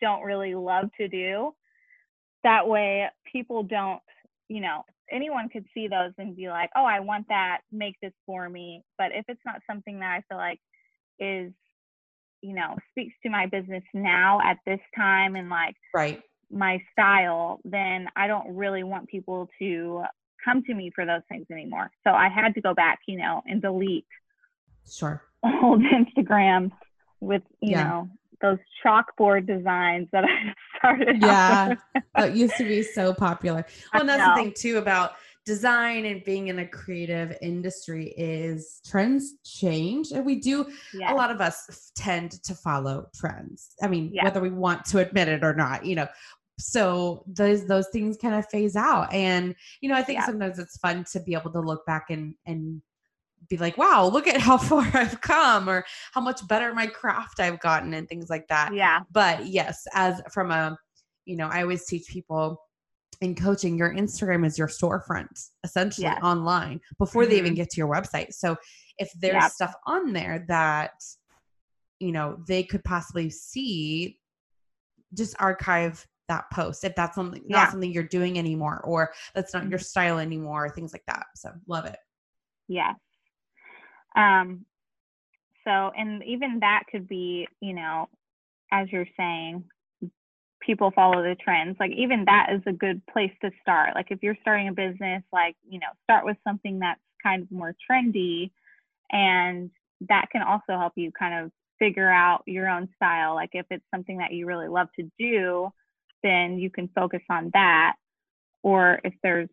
don't 0.00 0.22
really 0.22 0.54
love 0.54 0.90
to 0.98 1.08
do. 1.08 1.54
That 2.44 2.66
way, 2.66 3.08
people 3.30 3.62
don't, 3.62 4.00
you 4.48 4.60
know, 4.60 4.84
anyone 5.10 5.48
could 5.48 5.64
see 5.72 5.88
those 5.88 6.12
and 6.18 6.36
be 6.36 6.48
like, 6.48 6.70
oh, 6.74 6.84
I 6.84 7.00
want 7.00 7.28
that, 7.28 7.60
make 7.70 7.96
this 8.02 8.12
for 8.26 8.48
me. 8.48 8.82
But 8.98 9.12
if 9.12 9.24
it's 9.28 9.40
not 9.44 9.60
something 9.68 10.00
that 10.00 10.10
I 10.10 10.24
feel 10.28 10.38
like 10.38 10.60
is, 11.20 11.52
you 12.40 12.54
know, 12.54 12.76
speaks 12.90 13.14
to 13.22 13.30
my 13.30 13.46
business 13.46 13.84
now 13.94 14.40
at 14.44 14.58
this 14.66 14.80
time 14.96 15.36
and 15.36 15.48
like 15.48 15.76
right 15.94 16.22
my 16.50 16.82
style, 16.92 17.60
then 17.64 18.08
I 18.14 18.26
don't 18.26 18.54
really 18.56 18.82
want 18.82 19.08
people 19.08 19.48
to 19.58 20.02
come 20.44 20.62
to 20.64 20.74
me 20.74 20.90
for 20.94 21.06
those 21.06 21.22
things 21.28 21.46
anymore. 21.50 21.90
So 22.04 22.10
I 22.10 22.28
had 22.28 22.54
to 22.54 22.60
go 22.60 22.74
back, 22.74 22.98
you 23.06 23.16
know, 23.18 23.42
and 23.46 23.62
delete 23.62 24.06
sure 24.84 25.22
old 25.44 25.82
Instagrams 25.82 26.72
with, 27.20 27.42
you 27.60 27.72
yeah. 27.72 27.84
know, 27.84 28.08
those 28.40 28.58
chalkboard 28.84 29.46
designs 29.46 30.08
that 30.12 30.24
I 30.24 30.54
started. 30.78 31.22
Yeah. 31.22 31.74
that 32.16 32.34
used 32.34 32.56
to 32.56 32.64
be 32.64 32.82
so 32.82 33.14
popular. 33.14 33.64
Well, 33.92 34.02
and 34.02 34.08
that's 34.08 34.24
the 34.24 34.42
thing 34.42 34.52
too 34.56 34.78
about 34.78 35.12
design 35.44 36.04
and 36.04 36.22
being 36.24 36.48
in 36.48 36.60
a 36.60 36.66
creative 36.66 37.36
industry 37.42 38.14
is 38.16 38.80
trends 38.86 39.34
change 39.44 40.12
and 40.12 40.24
we 40.24 40.36
do 40.36 40.64
a 41.08 41.14
lot 41.14 41.32
of 41.32 41.40
us 41.40 41.90
tend 41.96 42.30
to 42.44 42.54
follow 42.54 43.06
trends 43.14 43.74
i 43.82 43.88
mean 43.88 44.10
yeah. 44.12 44.22
whether 44.22 44.40
we 44.40 44.50
want 44.50 44.84
to 44.84 44.98
admit 44.98 45.26
it 45.26 45.42
or 45.42 45.52
not 45.52 45.84
you 45.84 45.96
know 45.96 46.06
so 46.60 47.24
those 47.26 47.66
those 47.66 47.88
things 47.88 48.16
kind 48.16 48.36
of 48.36 48.46
phase 48.50 48.76
out 48.76 49.12
and 49.12 49.54
you 49.80 49.88
know 49.88 49.96
i 49.96 50.02
think 50.02 50.20
yeah. 50.20 50.26
sometimes 50.26 50.60
it's 50.60 50.78
fun 50.78 51.04
to 51.10 51.18
be 51.20 51.34
able 51.34 51.50
to 51.50 51.60
look 51.60 51.84
back 51.86 52.06
and 52.10 52.34
and 52.46 52.80
be 53.52 53.58
like 53.58 53.76
wow 53.76 54.08
look 54.12 54.26
at 54.26 54.40
how 54.40 54.56
far 54.70 54.88
i've 54.94 55.20
come 55.20 55.68
or 55.68 55.84
how 56.12 56.20
much 56.20 56.46
better 56.48 56.74
my 56.74 56.86
craft 56.86 57.38
i've 57.40 57.60
gotten 57.60 57.94
and 57.94 58.08
things 58.08 58.30
like 58.30 58.46
that 58.48 58.74
yeah 58.74 59.00
but 59.10 59.46
yes 59.46 59.86
as 59.94 60.20
from 60.30 60.50
a 60.50 60.76
you 61.26 61.36
know 61.36 61.48
i 61.48 61.62
always 61.62 61.84
teach 61.86 62.06
people 62.08 62.60
in 63.20 63.34
coaching 63.34 63.76
your 63.76 63.94
instagram 63.94 64.44
is 64.46 64.58
your 64.58 64.68
storefront 64.68 65.50
essentially 65.64 66.06
yes. 66.06 66.18
online 66.22 66.80
before 66.98 67.22
mm-hmm. 67.22 67.30
they 67.30 67.38
even 67.38 67.50
mm-hmm. 67.50 67.56
get 67.56 67.70
to 67.70 67.76
your 67.76 67.88
website 67.88 68.32
so 68.32 68.56
if 68.98 69.10
there's 69.20 69.34
yep. 69.34 69.50
stuff 69.50 69.74
on 69.86 70.12
there 70.12 70.44
that 70.48 70.92
you 72.00 72.10
know 72.10 72.38
they 72.48 72.62
could 72.62 72.82
possibly 72.84 73.30
see 73.30 74.18
just 75.14 75.36
archive 75.38 76.06
that 76.28 76.44
post 76.52 76.84
if 76.84 76.94
that's 76.94 77.14
something 77.14 77.42
yeah. 77.46 77.58
not 77.58 77.70
something 77.70 77.92
you're 77.92 78.02
doing 78.02 78.38
anymore 78.38 78.80
or 78.84 79.12
that's 79.34 79.52
not 79.52 79.68
your 79.68 79.78
mm-hmm. 79.78 79.84
style 79.84 80.18
anymore 80.18 80.70
things 80.70 80.92
like 80.92 81.04
that 81.06 81.26
so 81.36 81.50
love 81.68 81.84
it 81.84 81.98
yes 82.68 82.96
um 84.16 84.64
so 85.64 85.90
and 85.96 86.22
even 86.24 86.58
that 86.60 86.84
could 86.90 87.08
be 87.08 87.46
you 87.60 87.72
know 87.72 88.08
as 88.70 88.88
you're 88.90 89.06
saying 89.16 89.64
people 90.60 90.92
follow 90.94 91.22
the 91.22 91.36
trends 91.42 91.76
like 91.80 91.90
even 91.92 92.24
that 92.24 92.48
is 92.52 92.62
a 92.66 92.72
good 92.72 93.04
place 93.06 93.32
to 93.42 93.50
start 93.60 93.94
like 93.94 94.06
if 94.10 94.22
you're 94.22 94.36
starting 94.40 94.68
a 94.68 94.72
business 94.72 95.22
like 95.32 95.56
you 95.68 95.78
know 95.78 95.88
start 96.04 96.24
with 96.24 96.36
something 96.46 96.78
that's 96.78 97.00
kind 97.22 97.42
of 97.42 97.50
more 97.50 97.74
trendy 97.90 98.50
and 99.10 99.70
that 100.08 100.26
can 100.30 100.42
also 100.42 100.78
help 100.78 100.92
you 100.96 101.10
kind 101.12 101.44
of 101.44 101.50
figure 101.78 102.10
out 102.10 102.42
your 102.46 102.68
own 102.68 102.88
style 102.94 103.34
like 103.34 103.50
if 103.54 103.66
it's 103.70 103.84
something 103.92 104.18
that 104.18 104.32
you 104.32 104.46
really 104.46 104.68
love 104.68 104.88
to 104.94 105.10
do 105.18 105.70
then 106.22 106.58
you 106.58 106.70
can 106.70 106.88
focus 106.94 107.22
on 107.30 107.50
that. 107.54 107.94
Or 108.62 109.00
if 109.04 109.14
there's 109.22 109.48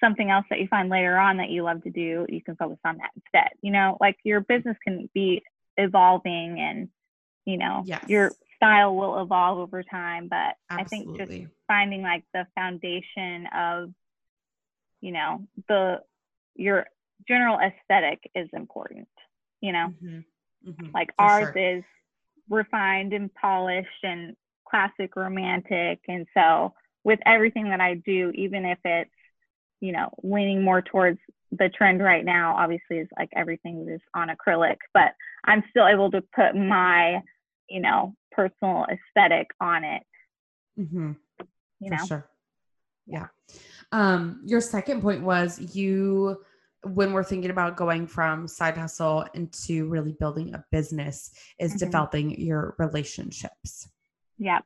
something 0.00 0.30
else 0.30 0.46
that 0.50 0.60
you 0.60 0.68
find 0.68 0.88
later 0.88 1.16
on 1.16 1.38
that 1.38 1.50
you 1.50 1.62
love 1.62 1.82
to 1.82 1.90
do, 1.90 2.26
you 2.28 2.42
can 2.42 2.56
focus 2.56 2.78
on 2.84 2.98
that 2.98 3.10
instead. 3.16 3.50
You 3.60 3.72
know, 3.72 3.96
like 4.00 4.16
your 4.24 4.40
business 4.40 4.76
can 4.84 5.08
be 5.14 5.42
evolving 5.76 6.60
and, 6.60 6.88
you 7.44 7.56
know, 7.58 7.82
yes. 7.84 8.04
your 8.08 8.32
style 8.56 8.94
will 8.94 9.22
evolve 9.22 9.58
over 9.58 9.82
time. 9.82 10.28
But 10.28 10.56
Absolutely. 10.70 10.80
I 10.80 10.84
think 10.84 11.40
just 11.42 11.52
finding 11.66 12.02
like 12.02 12.24
the 12.32 12.46
foundation 12.54 13.46
of, 13.54 13.90
you 15.00 15.12
know, 15.12 15.46
the, 15.68 16.02
your 16.54 16.86
general 17.28 17.58
aesthetic 17.58 18.30
is 18.34 18.48
important, 18.52 19.08
you 19.60 19.72
know, 19.72 19.92
mm-hmm. 20.02 20.70
Mm-hmm. 20.70 20.90
like 20.94 21.10
For 21.16 21.24
ours 21.24 21.48
sure. 21.52 21.76
is 21.78 21.84
refined 22.48 23.12
and 23.12 23.32
polished 23.34 23.88
and 24.02 24.36
classic 24.68 25.16
romantic. 25.16 26.00
And 26.08 26.26
so 26.34 26.74
with 27.04 27.20
everything 27.26 27.70
that 27.70 27.80
I 27.80 27.94
do, 27.94 28.30
even 28.34 28.64
if 28.64 28.78
it's, 28.84 29.10
you 29.82 29.90
know, 29.90 30.08
leaning 30.22 30.62
more 30.62 30.80
towards 30.80 31.18
the 31.50 31.68
trend 31.76 32.00
right 32.00 32.24
now, 32.24 32.56
obviously 32.56 32.98
is 32.98 33.08
like 33.18 33.28
everything 33.34 33.86
is 33.90 34.00
on 34.14 34.28
acrylic, 34.28 34.76
but 34.94 35.12
I'm 35.44 35.62
still 35.70 35.88
able 35.88 36.10
to 36.12 36.22
put 36.34 36.54
my, 36.54 37.20
you 37.68 37.80
know, 37.80 38.14
personal 38.30 38.86
aesthetic 38.86 39.48
on 39.60 39.84
it. 39.84 40.02
Mm-hmm. 40.78 41.12
You 41.80 41.88
For 41.88 41.96
know? 41.96 42.06
sure. 42.06 42.30
Yeah. 43.06 43.26
Um, 43.90 44.40
your 44.46 44.60
second 44.60 45.02
point 45.02 45.22
was 45.22 45.74
you 45.74 46.40
when 46.84 47.12
we're 47.12 47.24
thinking 47.24 47.50
about 47.50 47.76
going 47.76 48.06
from 48.06 48.46
side 48.46 48.76
hustle 48.76 49.26
into 49.34 49.88
really 49.88 50.12
building 50.12 50.54
a 50.54 50.64
business 50.70 51.32
is 51.58 51.72
mm-hmm. 51.72 51.78
developing 51.78 52.40
your 52.40 52.76
relationships. 52.78 53.88
Yep. 54.38 54.64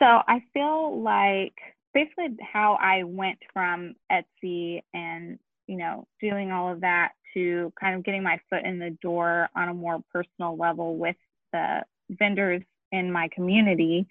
So 0.00 0.06
I 0.06 0.42
feel 0.52 1.00
like 1.02 1.54
basically 1.94 2.36
how 2.52 2.78
I 2.80 3.04
went 3.04 3.38
from 3.52 3.94
Etsy 4.10 4.82
and, 4.94 5.38
you 5.66 5.76
know, 5.76 6.06
doing 6.20 6.52
all 6.52 6.72
of 6.72 6.80
that 6.82 7.12
to 7.34 7.72
kind 7.78 7.96
of 7.96 8.04
getting 8.04 8.22
my 8.22 8.38
foot 8.48 8.64
in 8.64 8.78
the 8.78 8.96
door 9.02 9.48
on 9.56 9.68
a 9.68 9.74
more 9.74 10.02
personal 10.12 10.56
level 10.56 10.96
with 10.96 11.16
the 11.52 11.82
vendors 12.10 12.62
in 12.92 13.12
my 13.12 13.28
community 13.34 14.06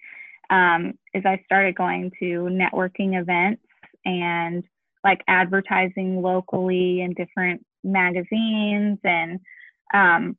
um, 0.50 0.98
is 1.14 1.24
I 1.26 1.42
started 1.44 1.74
going 1.74 2.10
to 2.20 2.48
networking 2.50 3.20
events 3.20 3.62
and 4.04 4.64
like 5.04 5.22
advertising 5.28 6.22
locally 6.22 7.00
in 7.00 7.14
different 7.14 7.64
magazines. 7.84 8.98
And 9.04 9.40
um, 9.92 10.36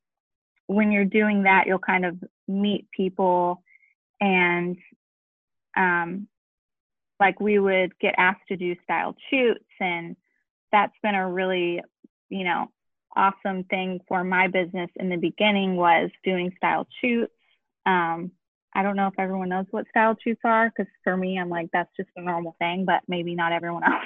when 0.67 0.91
you're 0.91 1.05
doing 1.05 1.43
that, 1.43 1.65
you'll 1.67 1.79
kind 1.79 2.05
of 2.05 2.17
meet 2.48 2.88
people 2.91 3.63
and 4.22 4.77
um, 5.77 6.27
like 7.19 7.39
we 7.39 7.59
would 7.59 7.97
get 7.99 8.15
asked 8.17 8.47
to 8.47 8.57
do 8.57 8.75
styled 8.83 9.17
shoots 9.29 9.65
and 9.79 10.15
that's 10.71 10.93
been 11.03 11.15
a 11.15 11.29
really 11.29 11.81
you 12.29 12.43
know 12.43 12.67
awesome 13.15 13.63
thing 13.65 13.99
for 14.07 14.23
my 14.23 14.47
business 14.47 14.89
in 14.97 15.09
the 15.09 15.17
beginning 15.17 15.75
was 15.75 16.09
doing 16.23 16.53
styled 16.57 16.88
shoots. 17.01 17.33
Um, 17.85 18.31
i 18.75 18.83
don't 18.83 18.95
know 18.95 19.07
if 19.07 19.17
everyone 19.17 19.49
knows 19.49 19.65
what 19.71 19.88
styled 19.89 20.19
shoots 20.23 20.41
are 20.43 20.69
because 20.69 20.91
for 21.03 21.17
me 21.17 21.39
i'm 21.39 21.49
like 21.49 21.69
that's 21.73 21.89
just 21.97 22.09
a 22.15 22.21
normal 22.21 22.55
thing 22.59 22.85
but 22.85 23.01
maybe 23.07 23.35
not 23.35 23.51
everyone 23.51 23.83
else 23.91 24.03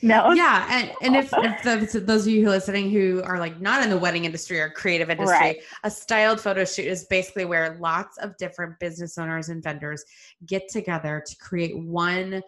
no. 0.00 0.32
Yeah. 0.32 0.66
And, 0.70 0.92
and 1.02 1.16
if, 1.16 1.32
if 1.36 1.62
the, 1.92 2.00
those 2.00 2.26
of 2.26 2.32
you 2.32 2.42
who 2.42 2.48
are 2.48 2.52
listening 2.52 2.90
who 2.90 3.22
are 3.24 3.38
like 3.38 3.60
not 3.60 3.82
in 3.82 3.90
the 3.90 3.98
wedding 3.98 4.24
industry 4.24 4.60
or 4.60 4.70
creative 4.70 5.10
industry, 5.10 5.36
right. 5.36 5.60
a 5.84 5.90
styled 5.90 6.40
photo 6.40 6.64
shoot 6.64 6.86
is 6.86 7.04
basically 7.04 7.44
where 7.44 7.76
lots 7.80 8.18
of 8.18 8.36
different 8.36 8.78
business 8.78 9.18
owners 9.18 9.48
and 9.48 9.62
vendors 9.62 10.04
get 10.46 10.68
together 10.68 11.22
to 11.26 11.36
create 11.36 11.76
one 11.76 12.42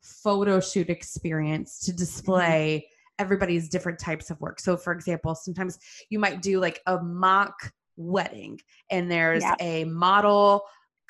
photo 0.00 0.60
shoot 0.60 0.88
experience 0.88 1.80
to 1.80 1.92
display 1.92 2.78
mm-hmm. 2.78 3.22
everybody's 3.22 3.68
different 3.68 3.98
types 3.98 4.30
of 4.30 4.40
work. 4.40 4.60
So, 4.60 4.76
for 4.76 4.92
example, 4.92 5.34
sometimes 5.34 5.78
you 6.08 6.18
might 6.18 6.40
do 6.40 6.60
like 6.60 6.80
a 6.86 6.98
mock 7.02 7.72
wedding 7.96 8.60
and 8.90 9.10
there's 9.10 9.44
a 9.60 9.84
model 9.84 10.62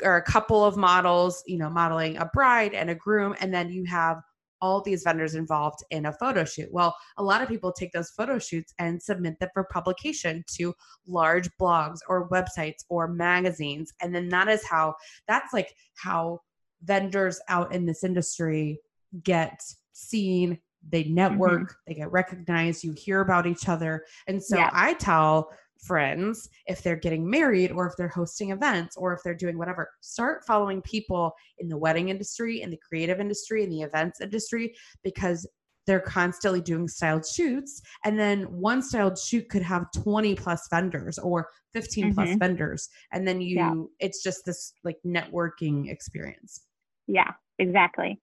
or 0.03 0.17
a 0.17 0.23
couple 0.23 0.65
of 0.65 0.77
models, 0.77 1.43
you 1.47 1.59
know, 1.59 1.71
modeling 1.71 2.17
a 2.19 2.27
bride 2.27 2.75
and 2.75 2.91
a 2.91 2.95
groom, 2.95 3.35
and 3.41 3.53
then 3.53 3.71
you 3.71 3.85
have 3.87 4.21
all 4.61 4.81
these 4.81 5.03
vendors 5.03 5.35
involved 5.35 5.81
in 5.91 6.07
a 6.07 6.13
photo 6.13 6.45
shoot. 6.45 6.69
Well, 6.73 6.95
a 7.19 7.23
lot 7.23 7.43
of 7.43 7.49
people 7.49 7.73
take 7.73 7.93
those 7.93 8.11
photo 8.11 8.39
shoots 8.39 8.73
and 8.79 9.03
submit 9.03 9.39
them 9.39 9.51
for 9.53 9.65
publication 9.65 10.45
to 10.57 10.75
large 11.07 11.49
blogs 11.61 11.99
or 12.09 12.29
websites 12.31 12.85
or 12.89 13.09
magazines. 13.09 13.93
And 14.01 14.15
then 14.15 14.29
that 14.31 14.49
is 14.49 14.65
how, 14.67 14.95
that's 15.29 15.53
like 15.53 15.75
how 15.95 16.41
vendors 16.83 17.41
out 17.49 17.75
in 17.75 17.87
this 17.87 18.05
industry 18.05 18.81
get 19.23 19.61
seen, 19.93 20.59
they 20.89 21.05
network, 21.05 21.63
mm-hmm. 21.63 21.75
they 21.87 21.95
get 21.95 22.13
recognized, 22.13 22.85
you 22.85 22.93
hear 22.93 23.21
about 23.21 23.47
each 23.47 23.69
other. 23.69 24.05
And 24.27 24.43
so 24.43 24.57
yeah. 24.57 24.71
I 24.73 24.95
tell 24.95 25.51
friends 25.87 26.49
if 26.67 26.83
they're 26.83 26.97
getting 26.97 27.29
married 27.29 27.71
or 27.71 27.87
if 27.87 27.95
they're 27.97 28.09
hosting 28.09 28.51
events 28.51 28.97
or 28.97 29.13
if 29.13 29.21
they're 29.23 29.35
doing 29.35 29.59
whatever 29.59 29.91
start 30.01 30.45
following 30.47 30.83
people 30.83 31.33
in 31.59 31.69
the 31.69 31.77
wedding 31.77 32.09
industry 32.09 32.63
in 32.63 32.71
the 32.71 32.79
creative 32.89 33.21
industry 33.21 33.63
in 33.63 33.71
the 33.71 33.83
events 33.83 34.21
industry 34.21 34.75
because 35.03 35.47
they're 35.87 36.01
constantly 36.01 36.61
doing 36.61 36.89
styled 36.89 37.25
shoots 37.25 37.81
and 38.05 38.19
then 38.19 38.43
one 38.45 38.83
styled 38.83 39.19
shoot 39.19 39.49
could 39.49 39.63
have 39.63 39.87
20 39.93 40.35
plus 40.35 40.67
vendors 40.69 41.19
or 41.19 41.49
15 41.73 42.05
mm-hmm. 42.05 42.15
plus 42.15 42.35
vendors 42.37 42.89
and 43.13 43.27
then 43.27 43.41
you 43.41 43.57
yeah. 43.57 43.75
it's 44.01 44.23
just 44.23 44.45
this 44.45 44.73
like 44.85 44.97
networking 45.07 45.91
experience 45.91 46.67
yeah 47.07 47.31
exactly 47.59 48.21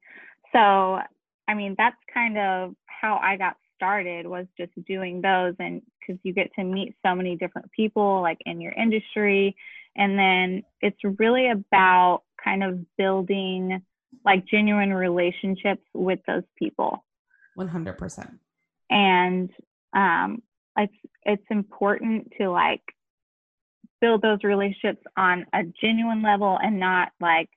so 0.52 1.00
i 1.48 1.54
mean 1.54 1.76
that's 1.78 1.96
kind 2.14 2.38
of 2.38 2.74
how 2.86 3.20
i 3.24 3.38
got 3.38 3.56
started 3.84 4.26
was 4.26 4.46
just 4.58 4.72
doing 4.88 5.22
those 5.22 5.56
and 5.60 5.82
because 6.00 6.20
you 6.24 6.34
get 6.34 6.54
to 6.56 6.64
meet 6.64 6.96
so 7.06 7.14
many 7.14 7.36
different 7.36 7.70
people 7.72 8.22
like 8.22 8.38
in 8.46 8.62
your 8.62 8.72
industry. 8.72 9.56
And 9.96 10.18
then 10.18 10.64
it's 10.82 10.98
really 11.20 11.50
about 11.52 12.24
kind 12.44 12.64
of 12.64 12.80
building 12.98 13.82
like 14.26 14.46
genuine 14.46 14.94
relationships 14.94 15.84
with 15.94 16.20
those 16.28 16.44
people. 16.58 17.04
100% 17.58 18.40
and 18.90 19.50
um 19.96 20.42
it's 20.78 20.94
it's 21.24 21.46
important 21.50 22.32
to 22.40 22.50
like 22.50 22.82
build 24.02 24.22
those 24.22 24.40
relationships 24.44 25.02
on 25.16 25.46
a 25.54 25.64
genuine 25.80 26.22
level 26.22 26.58
and 26.62 26.80
not 26.80 27.10
like 27.22 27.50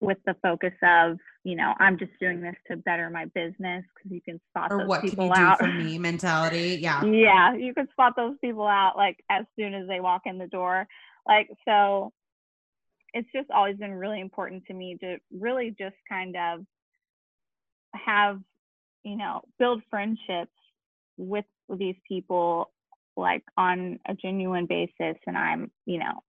with 0.00 0.18
the 0.26 0.34
focus 0.42 0.74
of 0.82 1.18
you 1.48 1.56
know 1.56 1.72
i'm 1.80 1.98
just 1.98 2.12
doing 2.20 2.42
this 2.42 2.54
to 2.70 2.76
better 2.76 3.08
my 3.08 3.24
business 3.26 3.82
because 3.94 4.10
you 4.10 4.20
can 4.20 4.38
spot 4.50 4.70
or 4.70 4.80
those 4.80 4.88
what 4.88 5.00
people 5.02 5.30
can 5.30 5.40
you 5.40 5.46
out 5.46 5.58
do 5.58 5.64
for 5.64 5.72
me 5.72 5.98
mentality? 5.98 6.78
Yeah. 6.80 7.02
Yeah 7.04 7.54
you 7.54 7.72
can 7.72 7.88
spot 7.92 8.12
those 8.16 8.36
people 8.42 8.66
out 8.66 8.98
like 8.98 9.24
as 9.30 9.46
soon 9.58 9.72
as 9.72 9.88
they 9.88 10.00
walk 10.00 10.22
in 10.26 10.36
the 10.36 10.46
door. 10.46 10.86
Like 11.26 11.48
so 11.64 12.12
it's 13.14 13.28
just 13.34 13.50
always 13.50 13.76
been 13.76 13.94
really 13.94 14.20
important 14.20 14.66
to 14.66 14.74
me 14.74 14.98
to 15.00 15.16
really 15.32 15.74
just 15.78 15.96
kind 16.08 16.36
of 16.36 16.60
have 17.94 18.40
you 19.02 19.16
know 19.16 19.40
build 19.58 19.82
friendships 19.88 20.52
with 21.16 21.46
these 21.74 21.96
people 22.06 22.70
like 23.16 23.42
on 23.56 23.98
a 24.06 24.14
genuine 24.14 24.66
basis 24.66 25.16
and 25.26 25.36
i'm 25.36 25.70
you 25.86 25.98
know 25.98 26.22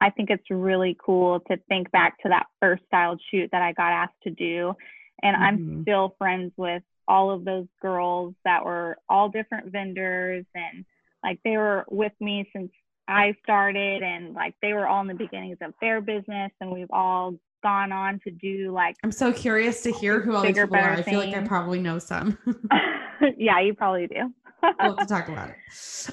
i 0.00 0.10
think 0.10 0.30
it's 0.30 0.44
really 0.50 0.96
cool 1.04 1.40
to 1.40 1.56
think 1.68 1.90
back 1.90 2.18
to 2.22 2.28
that 2.28 2.46
first 2.60 2.82
styled 2.86 3.20
shoot 3.30 3.48
that 3.52 3.62
i 3.62 3.72
got 3.72 3.92
asked 3.92 4.20
to 4.22 4.30
do 4.30 4.74
and 5.22 5.36
Mhm. 5.36 5.40
i'm 5.40 5.82
still 5.82 6.14
friends 6.18 6.52
with 6.56 6.82
all 7.06 7.30
of 7.30 7.44
those 7.44 7.66
girls 7.80 8.34
that 8.44 8.64
were 8.64 8.98
all 9.08 9.28
different 9.28 9.72
vendors 9.72 10.44
and 10.54 10.84
like 11.22 11.38
they 11.44 11.56
were 11.56 11.84
with 11.90 12.12
me 12.20 12.48
since 12.52 12.70
i 13.08 13.34
started 13.42 14.02
and 14.02 14.34
like 14.34 14.54
they 14.62 14.72
were 14.74 14.86
all 14.86 15.00
in 15.02 15.08
the 15.08 15.14
beginnings 15.14 15.58
of 15.62 15.72
their 15.80 16.00
business 16.00 16.52
and 16.60 16.70
we've 16.70 16.90
all 16.90 17.34
gone 17.62 17.90
on 17.90 18.20
to 18.20 18.30
do 18.30 18.70
like 18.72 18.94
i'm 19.02 19.10
so 19.10 19.32
curious 19.32 19.82
to 19.82 19.90
hear 19.90 20.20
who 20.20 20.34
all 20.34 20.42
these 20.42 20.56
people 20.56 20.76
are 20.76 20.92
i 20.92 21.02
feel 21.02 21.18
like 21.18 21.34
i 21.34 21.40
probably 21.42 21.80
know 21.80 21.98
some 21.98 22.38
yeah 23.36 23.58
you 23.60 23.74
probably 23.74 24.06
do 24.06 24.32
we'll 24.62 24.96
have 24.96 24.98
to 24.98 25.06
talk 25.06 25.28
about 25.28 25.48
it. 25.50 25.56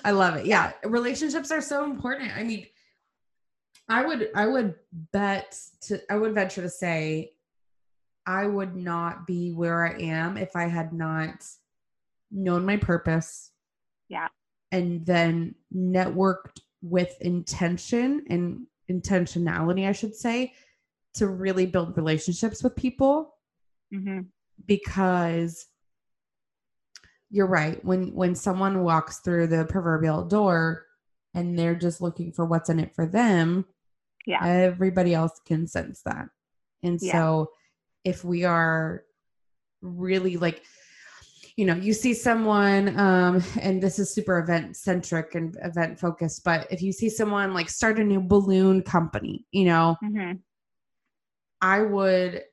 I 0.05 0.11
love 0.11 0.35
it. 0.35 0.45
Yeah, 0.45 0.71
relationships 0.83 1.51
are 1.51 1.61
so 1.61 1.83
important. 1.83 2.35
I 2.37 2.43
mean, 2.43 2.67
I 3.87 4.05
would 4.05 4.29
I 4.35 4.47
would 4.47 4.75
bet 5.11 5.57
to 5.81 6.01
I 6.11 6.17
would 6.17 6.33
venture 6.33 6.61
to 6.61 6.69
say 6.69 7.33
I 8.25 8.47
would 8.47 8.75
not 8.75 9.27
be 9.27 9.51
where 9.51 9.85
I 9.85 9.99
am 9.99 10.37
if 10.37 10.55
I 10.55 10.67
had 10.67 10.91
not 10.93 11.45
known 12.31 12.65
my 12.65 12.77
purpose. 12.77 13.51
Yeah. 14.09 14.27
And 14.71 15.05
then 15.05 15.55
networked 15.73 16.59
with 16.81 17.15
intention 17.21 18.25
and 18.29 18.65
intentionality, 18.89 19.87
I 19.87 19.91
should 19.91 20.15
say, 20.15 20.53
to 21.15 21.27
really 21.27 21.65
build 21.65 21.97
relationships 21.97 22.63
with 22.63 22.75
people 22.75 23.35
hmm 23.91 24.21
because 24.67 25.67
you're 27.29 27.45
right 27.45 27.83
when 27.83 28.13
when 28.15 28.33
someone 28.33 28.83
walks 28.83 29.19
through 29.19 29.47
the 29.47 29.65
proverbial 29.65 30.23
door 30.23 30.85
and 31.33 31.59
they're 31.59 31.75
just 31.75 31.99
looking 31.99 32.31
for 32.31 32.45
what's 32.45 32.69
in 32.69 32.79
it 32.79 32.95
for 32.95 33.05
them 33.05 33.65
Yeah. 34.25 34.45
everybody 34.45 35.13
else 35.13 35.39
can 35.45 35.67
sense 35.67 36.01
that 36.05 36.27
and 36.83 37.01
Yeah. 37.01 37.11
so 37.11 37.49
if 38.03 38.23
we 38.23 38.43
are 38.43 39.03
really 39.81 40.37
like 40.37 40.63
you 41.55 41.65
know 41.65 41.75
you 41.75 41.93
see 41.93 42.13
someone 42.13 42.97
um 42.99 43.43
and 43.61 43.81
this 43.81 43.99
is 43.99 44.13
super 44.13 44.39
event 44.39 44.75
centric 44.75 45.35
and 45.35 45.55
event 45.63 45.99
focused 45.99 46.43
but 46.43 46.67
if 46.71 46.81
you 46.81 46.91
see 46.91 47.09
someone 47.09 47.53
like 47.53 47.69
start 47.69 47.99
a 47.99 48.03
new 48.03 48.19
balloon 48.19 48.81
company 48.81 49.45
you 49.51 49.65
know 49.65 49.95
hmm 50.01 50.33
I 51.61 51.81
would, 51.81 52.43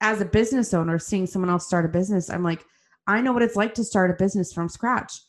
as 0.00 0.20
a 0.20 0.24
business 0.24 0.72
owner, 0.74 0.98
seeing 0.98 1.26
someone 1.26 1.50
else 1.50 1.66
start 1.66 1.84
a 1.84 1.88
business, 1.88 2.30
I'm 2.30 2.44
like, 2.44 2.64
I 3.06 3.20
know 3.20 3.32
what 3.32 3.42
it's 3.42 3.56
like 3.56 3.74
to 3.74 3.82
start 3.82 4.10
a 4.10 4.14
business 4.14 4.52
from 4.52 4.68
scratch. 4.68 5.20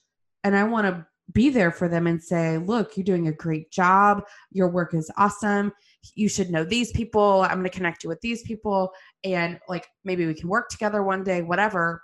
And 0.43 0.55
I 0.55 0.65
want 0.65 0.85
to 0.85 1.05
be 1.33 1.49
there 1.49 1.71
for 1.71 1.89
them 1.89 2.07
and 2.07 2.23
say, 2.23 2.57
look, 2.57 2.95
you're 2.95 3.03
doing 3.03 3.27
a 3.27 3.33
great 3.33 3.69
job. 3.71 4.23
Your 4.51 4.69
work 4.69 4.93
is 4.93 5.11
awesome. 5.17 5.73
You 6.15 6.29
should 6.29 6.49
know 6.49 6.63
these 6.63 6.91
people. 6.91 7.41
I'm 7.41 7.59
going 7.59 7.63
to 7.65 7.69
connect 7.69 8.03
you 8.03 8.09
with 8.09 8.21
these 8.21 8.43
people. 8.43 8.91
And 9.23 9.59
like, 9.67 9.87
maybe 10.05 10.25
we 10.25 10.33
can 10.33 10.47
work 10.47 10.69
together 10.69 11.03
one 11.03 11.23
day, 11.23 11.41
whatever. 11.41 12.01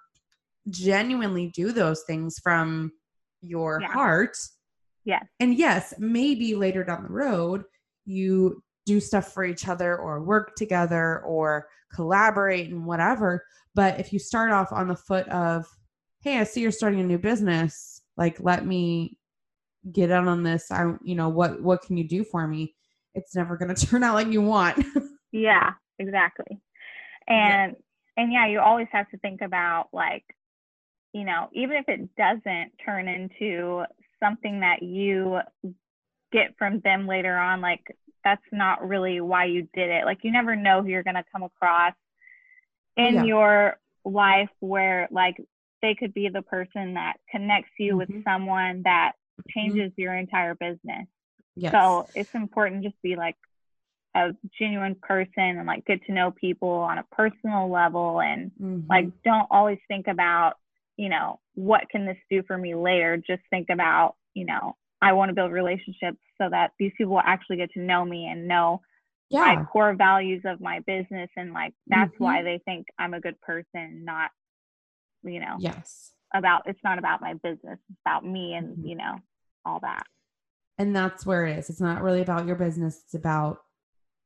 Genuinely 0.70 1.52
do 1.56 1.72
those 1.72 2.04
things 2.04 2.38
from 2.40 2.92
your 3.42 3.80
Yeah. 3.82 3.92
heart. 3.94 4.38
Yeah. 5.06 5.22
And 5.40 5.56
yes, 5.56 5.94
maybe 5.98 6.56
later 6.56 6.84
down 6.84 7.04
the 7.04 7.10
road, 7.14 7.64
you 8.06 8.62
do 8.86 9.00
stuff 9.00 9.34
for 9.34 9.46
each 9.46 9.68
other 9.68 9.98
or 9.98 10.22
work 10.22 10.56
together 10.56 11.22
or 11.22 11.68
collaborate 11.94 12.70
and 12.70 12.86
whatever. 12.86 13.46
But 13.76 14.00
if 14.00 14.12
you 14.12 14.20
start 14.20 14.52
off 14.52 14.72
on 14.72 14.88
the 14.90 14.96
foot 14.96 15.28
of, 15.30 15.66
hey, 16.22 16.40
I 16.40 16.44
see 16.44 16.62
you're 16.62 16.72
starting 16.72 17.00
a 17.00 17.04
new 17.04 17.18
business, 17.18 17.93
like 18.18 18.38
let 18.40 18.66
me 18.66 19.18
get 19.92 20.12
in 20.12 20.28
on 20.28 20.44
this. 20.44 20.72
I 20.72 20.94
you 21.04 21.16
know, 21.16 21.30
what 21.30 21.62
what 21.62 21.82
can 21.84 21.98
you 21.98 22.08
do 22.08 22.24
for 22.24 22.48
me? 22.48 22.76
It's 23.16 23.36
never 23.36 23.58
gonna 23.58 23.76
turn 23.76 24.04
out 24.04 24.16
like 24.16 24.28
you 24.28 24.42
want. 24.42 24.84
Yeah, 25.32 25.72
exactly. 26.00 26.60
And 27.28 27.76
and 28.18 28.32
yeah, 28.32 28.48
you 28.48 28.60
always 28.60 28.88
have 28.92 29.10
to 29.12 29.18
think 29.18 29.42
about 29.42 29.90
like, 29.94 30.26
you 31.14 31.24
know, 31.26 31.50
even 31.54 31.78
if 31.78 31.90
it 31.90 32.16
doesn't 32.16 32.74
turn 32.86 33.08
into 33.08 33.84
something 34.22 34.62
that 34.62 34.84
you 34.84 35.40
get 36.32 36.56
from 36.58 36.80
them 36.82 37.08
later 37.08 37.38
on, 37.38 37.62
like 37.62 37.98
that's 38.24 38.44
not 38.52 38.88
really 38.88 39.22
why 39.22 39.46
you 39.46 39.68
did 39.74 39.90
it. 39.90 40.06
Like 40.06 40.20
you 40.24 40.32
never 40.32 40.56
know 40.56 40.82
who 40.82 40.90
you're 40.90 41.04
gonna 41.04 41.26
come 41.32 41.44
across 41.44 41.94
in 42.98 43.16
Yeah. 43.16 43.26
your 43.26 43.78
life 44.06 44.50
where 44.60 45.08
like 45.12 45.38
they 45.84 45.94
could 45.94 46.14
be 46.16 46.30
the 46.30 46.42
person 46.42 46.96
that 46.96 47.18
connects 47.30 47.74
you 47.78 47.98
with 47.98 48.10
Mhm. 48.10 48.24
someone 48.24 48.82
that 48.84 49.12
changes 49.50 49.92
your 49.98 50.16
entire 50.16 50.56
business. 50.56 51.06
yes. 51.56 51.72
So 51.74 52.10
it's 52.16 52.34
important 52.34 52.84
just 52.84 52.96
to 52.96 53.02
be 53.04 53.16
like 53.16 53.36
a 54.16 54.34
genuine 54.58 54.96
person 54.96 55.58
and 55.60 55.68
like 55.68 55.86
get 55.86 56.04
to 56.06 56.14
know 56.14 56.32
people 56.32 56.70
on 56.70 56.98
a 57.00 57.04
personal 57.12 57.70
level 57.70 58.22
and 58.22 58.52
Mhm. 58.60 58.90
like 58.90 59.24
don't 59.24 59.48
always 59.52 59.80
think 59.88 60.08
about, 60.08 60.58
you 60.98 61.10
know, 61.10 61.40
what 61.56 61.90
can 61.90 62.06
this 62.06 62.18
do 62.30 62.42
for 62.44 62.58
me 62.58 62.74
later? 62.76 63.18
Just 63.18 63.44
think 63.50 63.70
about, 63.70 64.16
you 64.34 64.46
know, 64.46 64.76
I 65.02 65.14
want 65.14 65.30
to 65.30 65.36
build 65.36 65.52
relationships 65.52 66.20
so 66.38 66.50
that 66.50 66.72
these 66.80 66.94
people 66.98 67.14
will 67.14 67.22
actually 67.26 67.58
get 67.58 67.72
to 67.74 67.82
know 67.82 68.06
me 68.06 68.28
and 68.28 68.48
know 68.48 68.82
yeah. 69.30 69.40
my 69.56 69.64
core 69.66 69.94
values 69.96 70.44
of 70.46 70.62
my 70.62 70.80
business 70.82 71.30
and 71.36 71.52
like 71.54 71.74
that's 71.88 72.18
why 72.20 72.42
Mhm. 72.42 72.44
they 72.46 72.58
think 72.60 72.88
I'm 72.98 73.14
a 73.14 73.20
good 73.20 73.40
person, 73.42 74.06
not 74.06 74.32
you 75.24 75.40
know, 75.40 75.56
yes. 75.60 76.12
about 76.34 76.64
it's 76.66 76.84
not 76.84 76.98
about 77.00 77.22
my 77.22 77.34
business, 77.36 77.80
it's 77.90 78.00
about 78.06 78.26
me 78.26 78.54
and, 78.56 78.78
Mhm. 78.78 78.88
you 78.90 78.96
know, 78.96 79.16
all 79.66 79.80
that. 79.82 80.06
and 80.80 80.96
that's 80.96 81.24
where 81.26 81.46
it 81.46 81.58
is 81.60 81.70
it's 81.70 81.80
not 81.80 82.02
really 82.02 82.22
about 82.22 82.48
your 82.48 82.56
business 82.56 83.02
it's 83.06 83.14
about 83.14 83.60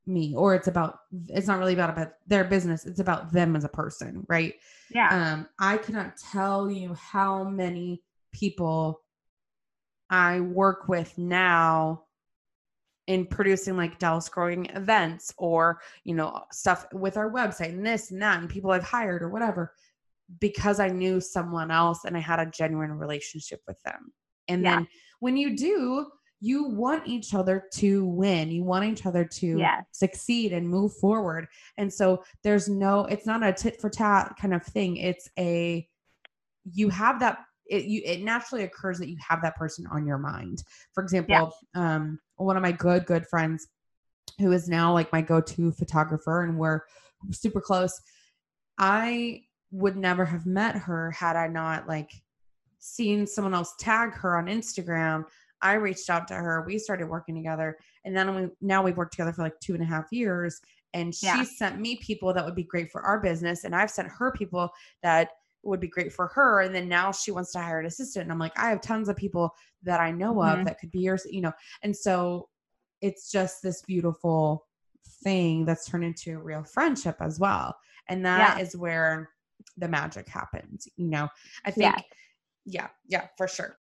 me 0.06 0.34
or 0.34 0.56
it's 0.56 0.68
about 0.70 1.00
it's 1.28 1.46
not 1.48 1.60
really 1.60 1.74
about, 1.74 1.90
about 1.90 2.14
their 2.26 2.46
business 2.46 2.86
it's 2.86 3.02
about 3.02 3.34
them 3.34 3.54
as 3.56 3.66
a 3.66 3.70
person 3.70 4.26
right 4.30 4.56
Yeah. 4.90 5.10
um 5.34 5.48
i 5.60 5.76
cannot 5.78 6.16
tell 6.18 6.72
you 6.72 6.94
how 6.94 7.44
many 7.44 8.02
people 8.32 9.02
i 10.10 10.40
work 10.40 10.88
with 10.88 11.18
now 11.18 12.04
in 13.08 13.26
producing 13.26 13.78
like 13.78 14.00
Dallas 14.00 14.28
Girl 14.30 14.50
Gang 14.50 14.66
events 14.68 15.34
or 15.38 15.82
you 16.04 16.14
know 16.16 16.44
stuff 16.52 16.86
with 16.94 17.18
our 17.18 17.30
website 17.30 17.70
and 17.70 17.86
this 17.86 18.12
and 18.12 18.22
that 18.22 18.40
and 18.40 18.50
people 18.50 18.72
I've 18.72 18.84
hired 18.84 19.22
or 19.22 19.30
whatever 19.30 19.74
because 20.40 20.80
I 20.80 20.90
knew 20.90 21.22
someone 21.22 21.72
else 21.72 22.06
and 22.06 22.18
I 22.18 22.20
had 22.20 22.40
a 22.40 22.46
genuine 22.46 22.92
relationship 22.92 23.62
with 23.68 23.82
them. 23.84 24.12
And 24.48 24.64
Yeah. 24.64 24.78
then 24.78 24.88
when 25.20 25.38
you 25.38 25.56
do, 25.56 26.08
you 26.40 26.66
want 26.66 27.08
each 27.08 27.34
other 27.34 27.64
to 27.74 28.06
win. 28.06 28.52
You 28.52 28.64
want 28.64 28.86
each 28.86 29.06
other 29.06 29.26
to 29.26 29.58
Yes. 29.58 29.86
succeed 29.92 30.54
and 30.54 30.70
move 30.70 30.94
forward. 30.98 31.48
And 31.78 31.92
so 31.92 32.24
there's 32.44 32.70
no 32.70 33.06
it's 33.06 33.26
not 33.26 33.44
a 33.44 33.52
tit 33.52 33.82
for 33.82 33.90
tat 33.90 34.36
kind 34.40 34.54
of 34.54 34.64
thing. 34.64 34.98
It's 34.98 35.28
a 35.40 35.88
you 36.72 36.90
have 36.90 37.20
that 37.22 37.40
it 37.66 37.86
you 37.86 38.02
it 38.06 38.22
naturally 38.22 38.64
occurs 38.64 39.00
that 39.00 39.10
you 39.10 39.18
have 39.28 39.42
that 39.42 39.56
person 39.56 39.88
on 39.88 40.06
your 40.06 40.20
mind. 40.20 40.64
For 40.94 41.02
example, 41.04 41.54
um 41.74 42.20
one 42.36 42.56
of 42.56 42.62
my 42.62 42.72
good 42.72 43.06
good 43.08 43.26
friends 43.26 43.68
who 44.40 44.52
is 44.52 44.70
now 44.70 44.94
like 44.94 45.12
my 45.12 45.22
go-to 45.22 45.72
photographer 45.72 46.44
and 46.44 46.60
we're 46.60 46.82
super 47.32 47.62
close. 47.62 48.00
I 48.78 49.42
would 49.72 49.98
never 49.98 50.26
have 50.26 50.46
met 50.46 50.76
her 50.76 51.12
had 51.12 51.36
I 51.36 51.48
not 51.48 51.88
like 51.88 52.12
seen 52.80 53.28
someone 53.28 53.54
else 53.54 53.74
tag 53.80 54.14
her 54.14 54.38
on 54.38 54.46
Instagram. 54.46 55.26
I 55.62 55.74
reached 55.74 56.10
out 56.10 56.28
to 56.30 56.36
her. 56.36 56.64
We 56.66 56.78
started 56.78 57.10
working 57.10 57.36
together, 57.36 57.78
and 58.06 58.16
then 58.16 58.36
we 58.36 58.48
now 58.62 58.84
we've 58.84 58.98
worked 58.98 59.14
together 59.14 59.34
for 59.34 59.44
like 59.44 59.60
two 59.60 59.74
and 59.74 59.84
a 59.84 59.88
half 59.88 60.06
years. 60.12 60.62
And 60.94 61.14
she 61.14 61.26
Yeah. 61.26 61.44
sent 61.44 61.80
me 61.80 61.98
people 61.98 62.34
that 62.34 62.46
would 62.46 62.56
be 62.56 62.64
great 62.64 62.92
for 62.92 63.02
our 63.02 63.20
business, 63.20 63.64
and 63.64 63.76
I've 63.76 63.92
sent 63.92 64.08
her 64.08 64.32
people 64.32 64.72
that 65.04 65.32
would 65.64 65.80
be 65.80 65.88
great 65.88 66.14
for 66.14 66.28
her 66.28 66.62
and 66.62 66.74
then 66.74 66.88
now 66.88 67.12
she 67.12 67.32
wants 67.32 67.52
to 67.52 67.60
hire 67.60 67.80
an 67.80 67.86
assistant 67.86 68.24
and 68.24 68.32
i'm 68.32 68.40
like 68.40 68.58
i 68.58 68.70
have 68.70 68.80
tons 68.80 69.10
of 69.10 69.16
people 69.16 69.54
that 69.84 70.00
i 70.00 70.12
know 70.12 70.42
of 70.42 70.56
mm-hmm. 70.56 70.64
that 70.64 70.80
could 70.80 70.92
be 70.92 71.00
yours 71.00 71.26
you 71.30 71.42
know 71.42 71.52
and 71.84 71.96
so 71.96 72.48
it's 73.02 73.32
just 73.32 73.62
this 73.62 73.82
beautiful 73.82 74.66
thing 75.24 75.66
that's 75.66 75.86
turned 75.86 76.06
into 76.06 76.34
a 76.34 76.42
real 76.42 76.64
friendship 76.64 77.18
as 77.20 77.40
well 77.40 77.76
and 78.08 78.26
that 78.26 78.62
is 78.62 78.74
Yeah. 78.74 78.80
where 78.80 79.30
the 79.78 79.88
magic 79.88 80.28
happens 80.28 80.88
you 80.96 81.10
know 81.10 81.28
i 81.66 81.72
think 81.72 81.94
Yes. 81.96 82.04
yeah 82.66 82.88
yeah 83.08 83.28
for 83.38 83.48
sure 83.48 83.78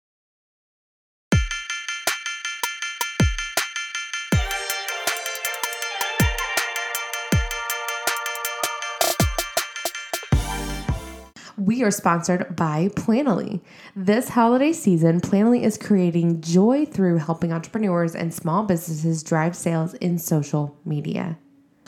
We 11.58 11.82
are 11.82 11.90
sponsored 11.90 12.54
by 12.54 12.88
Planoly. 12.88 13.62
This 13.94 14.28
holiday 14.28 14.72
season, 14.72 15.20
Planoly 15.22 15.62
is 15.62 15.78
creating 15.78 16.42
joy 16.42 16.84
through 16.84 17.16
helping 17.16 17.50
entrepreneurs 17.50 18.14
and 18.14 18.32
small 18.32 18.64
businesses 18.64 19.22
drive 19.22 19.56
sales 19.56 19.94
in 19.94 20.18
social 20.18 20.78
media. 20.84 21.38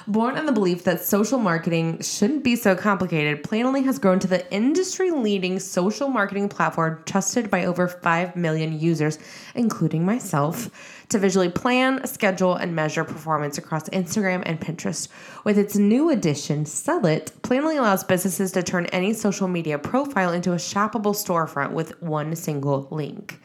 Born 0.06 0.38
in 0.38 0.46
the 0.46 0.52
belief 0.52 0.84
that 0.84 1.02
social 1.02 1.38
marketing 1.38 2.00
shouldn't 2.00 2.42
be 2.42 2.56
so 2.56 2.74
complicated, 2.74 3.42
Planoly 3.42 3.84
has 3.84 3.98
grown 3.98 4.18
to 4.20 4.26
the 4.26 4.50
industry 4.52 5.10
leading 5.10 5.58
social 5.58 6.08
marketing 6.08 6.48
platform 6.48 7.02
trusted 7.04 7.50
by 7.50 7.64
over 7.64 7.88
5 7.88 8.36
million 8.36 8.78
users, 8.78 9.18
including 9.54 10.06
myself, 10.06 10.70
to 11.10 11.18
visually 11.18 11.50
plan, 11.50 12.06
schedule, 12.06 12.54
and 12.54 12.74
measure 12.74 13.04
performance 13.04 13.58
across 13.58 13.88
Instagram 13.90 14.42
and 14.46 14.60
Pinterest. 14.60 15.08
With 15.44 15.58
its 15.58 15.76
new 15.76 16.10
addition, 16.10 16.64
Sell 16.64 17.04
It, 17.04 17.32
Planoly 17.42 17.78
allows 17.78 18.04
businesses 18.04 18.52
to 18.52 18.62
turn 18.62 18.86
any 18.86 19.12
social 19.12 19.48
media 19.48 19.78
profile 19.78 20.32
into 20.32 20.52
a 20.52 20.56
shoppable 20.56 21.14
storefront 21.14 21.72
with 21.72 22.00
one 22.00 22.34
single 22.34 22.88
link. 22.90 23.40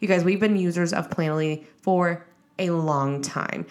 You 0.00 0.08
guys, 0.08 0.24
we've 0.24 0.40
been 0.40 0.56
users 0.56 0.92
of 0.92 1.10
Planoly 1.10 1.64
for 1.82 2.26
a 2.58 2.70
long 2.70 3.20
time. 3.22 3.66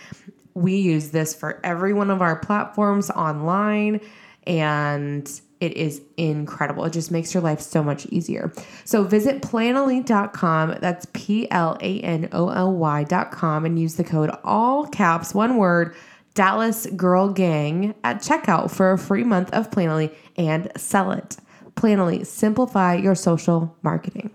We 0.55 0.77
use 0.77 1.11
this 1.11 1.35
for 1.35 1.59
every 1.63 1.93
one 1.93 2.09
of 2.09 2.21
our 2.21 2.37
platforms 2.37 3.09
online, 3.11 4.01
and 4.47 5.29
it 5.59 5.73
is 5.77 6.01
incredible. 6.17 6.85
It 6.85 6.93
just 6.93 7.11
makes 7.11 7.33
your 7.33 7.43
life 7.43 7.59
so 7.59 7.83
much 7.83 8.05
easier. 8.07 8.51
So 8.83 9.03
visit 9.03 9.41
planoly.com, 9.41 10.77
that's 10.81 11.07
P 11.13 11.49
L 11.51 11.77
A 11.81 11.99
N 12.01 12.29
O 12.31 12.49
L 12.49 12.73
Y.com, 12.73 13.65
and 13.65 13.79
use 13.79 13.95
the 13.95 14.03
code 14.03 14.31
all 14.43 14.87
caps, 14.87 15.33
one 15.33 15.57
word, 15.57 15.95
Dallas 16.35 16.85
Girl 16.87 17.29
Gang 17.29 17.95
at 18.03 18.17
checkout 18.17 18.69
for 18.69 18.91
a 18.91 18.97
free 18.97 19.23
month 19.23 19.51
of 19.53 19.71
Planoly 19.71 20.13
and 20.35 20.69
sell 20.75 21.11
it. 21.11 21.37
Planoly, 21.75 22.25
simplify 22.25 22.95
your 22.95 23.15
social 23.15 23.75
marketing. 23.81 24.31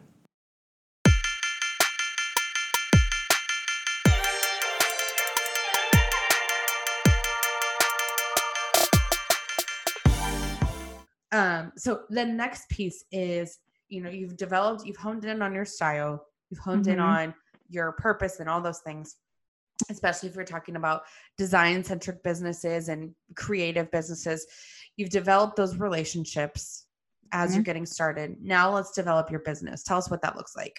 So 11.81 12.03
the 12.11 12.25
next 12.25 12.69
piece 12.69 13.05
is 13.11 13.59
you 13.89 14.03
know 14.03 14.11
you've 14.11 14.37
developed 14.37 14.85
you've 14.87 14.97
honed 14.97 15.25
in 15.25 15.41
on 15.43 15.55
your 15.55 15.65
style 15.65 16.27
you've 16.51 16.61
honed 16.61 16.87
in 16.87 16.99
Mhm. 16.99 17.05
on 17.05 17.35
your 17.69 17.93
purpose 17.93 18.39
and 18.41 18.49
all 18.49 18.61
those 18.61 18.81
things 18.81 19.17
especially 19.89 20.29
if 20.29 20.35
you're 20.35 20.45
talking 20.45 20.77
about 20.77 21.03
design 21.39 21.83
centric 21.83 22.23
businesses 22.23 22.89
and 22.91 23.15
creative 23.35 23.91
businesses 23.91 24.47
you've 24.97 25.09
developed 25.11 25.57
those 25.57 25.77
relationships 25.79 26.87
as 27.33 27.55
you're 27.55 27.65
getting 27.65 27.87
started 27.87 28.37
now 28.43 28.71
let's 28.71 28.93
develop 28.93 29.31
your 29.31 29.41
business 29.41 29.83
tell 29.83 29.97
us 29.99 30.11
what 30.11 30.21
that 30.23 30.37
looks 30.37 30.55
like 30.57 30.79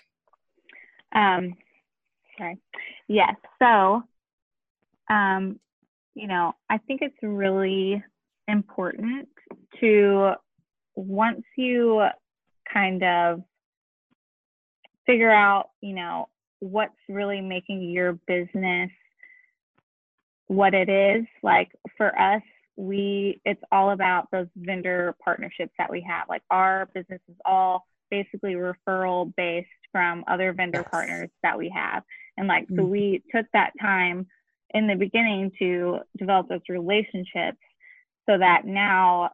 Um, 1.14 1.58
sorry. 2.38 2.58
Yes. 3.08 3.36
So, 3.60 4.04
um, 5.10 5.60
you 6.16 6.28
know, 6.28 6.54
I 6.70 6.78
think 6.78 7.02
it's 7.02 7.22
really 7.22 8.02
important 8.48 9.28
to 9.82 10.34
once 10.96 11.44
you 11.58 12.08
kind 12.72 13.04
of 13.04 13.44
figure 15.06 15.32
out, 15.32 15.70
you 15.82 15.94
know, 15.94 16.30
what's 16.60 16.94
really 17.10 17.42
making 17.42 17.82
your 17.82 18.14
business 18.28 18.92
what 20.48 20.74
it 20.74 20.90
is. 20.90 21.26
Like 21.42 21.72
for 21.98 22.18
us, 22.20 22.42
we 22.76 23.42
it's 23.46 23.62
all 23.72 23.92
about 23.92 24.30
those 24.32 24.48
vendor 24.56 25.16
partnerships 25.24 25.74
that 25.78 25.90
we 25.90 26.02
have. 26.02 26.28
Like 26.30 26.44
our 26.52 26.88
business 26.94 27.22
is 27.30 27.36
all 27.46 27.88
basically 28.10 28.54
referral 28.54 29.34
based 29.36 29.70
from 29.92 30.24
other 30.28 30.52
vendor 30.54 30.80
Yes. 30.80 30.90
partners 30.92 31.30
that 31.44 31.58
we 31.58 31.70
have. 31.70 32.04
And 32.38 32.48
like, 32.48 32.68
so 32.70 32.84
Mhm. 32.84 32.90
we 32.90 33.24
took 33.34 33.46
that 33.54 33.72
time 33.80 34.28
in 34.74 34.88
the 34.88 34.96
beginning 34.96 35.52
to 35.60 36.02
develop 36.18 36.50
those 36.50 36.68
relationships 36.70 37.60
so 38.30 38.38
that 38.38 38.66
now 38.66 39.32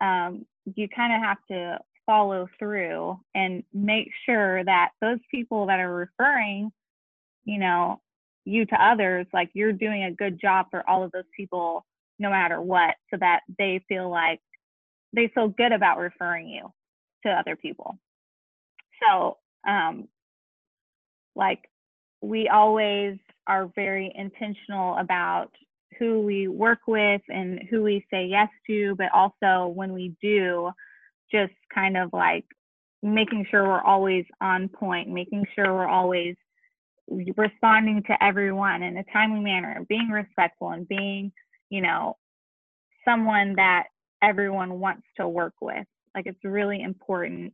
um, 0.00 0.46
you 0.74 0.88
kind 0.88 1.12
of 1.12 1.20
have 1.20 1.38
to 1.50 1.78
follow 2.06 2.48
through 2.58 3.18
and 3.34 3.62
make 3.72 4.10
sure 4.26 4.64
that 4.64 4.90
those 5.00 5.18
people 5.30 5.66
that 5.66 5.80
are 5.80 5.94
referring, 5.94 6.70
you 7.44 7.58
know, 7.58 8.00
you 8.44 8.64
to 8.66 8.84
others, 8.84 9.26
like 9.32 9.50
you're 9.52 9.72
doing 9.72 10.04
a 10.04 10.12
good 10.12 10.40
job 10.40 10.66
for 10.70 10.88
all 10.88 11.04
of 11.04 11.12
those 11.12 11.24
people 11.36 11.84
no 12.18 12.30
matter 12.30 12.60
what, 12.60 12.94
so 13.10 13.16
that 13.18 13.40
they 13.58 13.82
feel 13.88 14.10
like 14.10 14.40
they 15.14 15.30
feel 15.34 15.48
good 15.48 15.72
about 15.72 15.98
referring 15.98 16.48
you 16.48 16.70
to 17.24 17.32
other 17.32 17.56
people. 17.56 17.98
So, 19.02 19.38
um, 19.66 20.08
like 21.34 21.70
we 22.22 22.48
always 22.48 23.16
are 23.46 23.70
very 23.74 24.12
intentional 24.14 24.96
about 24.96 25.50
who 25.98 26.20
we 26.20 26.48
work 26.48 26.80
with 26.86 27.22
and 27.28 27.60
who 27.70 27.82
we 27.82 28.06
say 28.10 28.26
yes 28.26 28.48
to, 28.66 28.94
but 28.96 29.08
also 29.12 29.68
when 29.68 29.92
we 29.92 30.14
do, 30.22 30.70
just 31.30 31.52
kind 31.72 31.96
of 31.96 32.10
like 32.12 32.44
making 33.02 33.46
sure 33.50 33.64
we're 33.64 33.82
always 33.82 34.24
on 34.40 34.68
point, 34.68 35.08
making 35.08 35.46
sure 35.54 35.74
we're 35.74 35.88
always 35.88 36.36
responding 37.36 38.02
to 38.04 38.22
everyone 38.22 38.82
in 38.82 38.96
a 38.96 39.04
timely 39.12 39.40
manner, 39.40 39.84
being 39.88 40.10
respectful 40.10 40.70
and 40.70 40.88
being, 40.88 41.32
you 41.70 41.80
know, 41.80 42.16
someone 43.04 43.54
that 43.56 43.84
everyone 44.22 44.80
wants 44.80 45.06
to 45.16 45.26
work 45.28 45.54
with. 45.60 45.86
Like 46.14 46.26
it's 46.26 46.44
really 46.44 46.82
important 46.82 47.52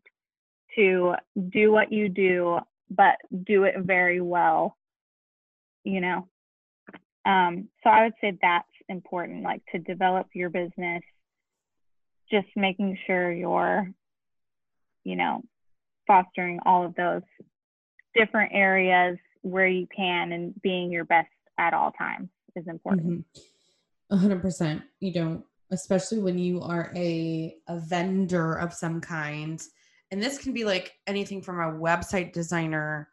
to 0.76 1.14
do 1.50 1.72
what 1.72 1.92
you 1.92 2.08
do, 2.08 2.58
but 2.90 3.16
do 3.44 3.64
it 3.64 3.74
very 3.78 4.20
well, 4.20 4.76
you 5.84 6.00
know. 6.00 6.28
Um, 7.26 7.68
so 7.82 7.90
I 7.90 8.04
would 8.04 8.14
say 8.20 8.38
that's 8.40 8.68
important, 8.88 9.42
like 9.42 9.62
to 9.72 9.78
develop 9.80 10.28
your 10.32 10.48
business, 10.48 11.02
just 12.30 12.46
making 12.54 12.96
sure 13.06 13.32
you're, 13.32 13.90
you 15.02 15.16
know, 15.16 15.42
fostering 16.06 16.60
all 16.64 16.86
of 16.86 16.94
those 16.94 17.22
different 18.14 18.52
areas 18.54 19.18
where 19.42 19.66
you 19.66 19.88
can 19.94 20.32
and 20.32 20.54
being 20.62 20.92
your 20.92 21.04
best 21.04 21.28
at 21.58 21.74
all 21.74 21.90
times 21.92 22.28
is 22.54 22.66
important. 22.68 23.24
Hundred 24.10 24.40
percent. 24.40 24.82
You 25.00 25.12
don't, 25.12 25.44
especially 25.72 26.20
when 26.20 26.38
you 26.38 26.60
are 26.60 26.92
a 26.94 27.56
a 27.66 27.80
vendor 27.80 28.54
of 28.54 28.72
some 28.72 29.00
kind, 29.00 29.60
and 30.12 30.22
this 30.22 30.38
can 30.38 30.52
be 30.52 30.64
like 30.64 30.92
anything 31.08 31.42
from 31.42 31.58
a 31.58 31.76
website 31.76 32.32
designer 32.32 33.08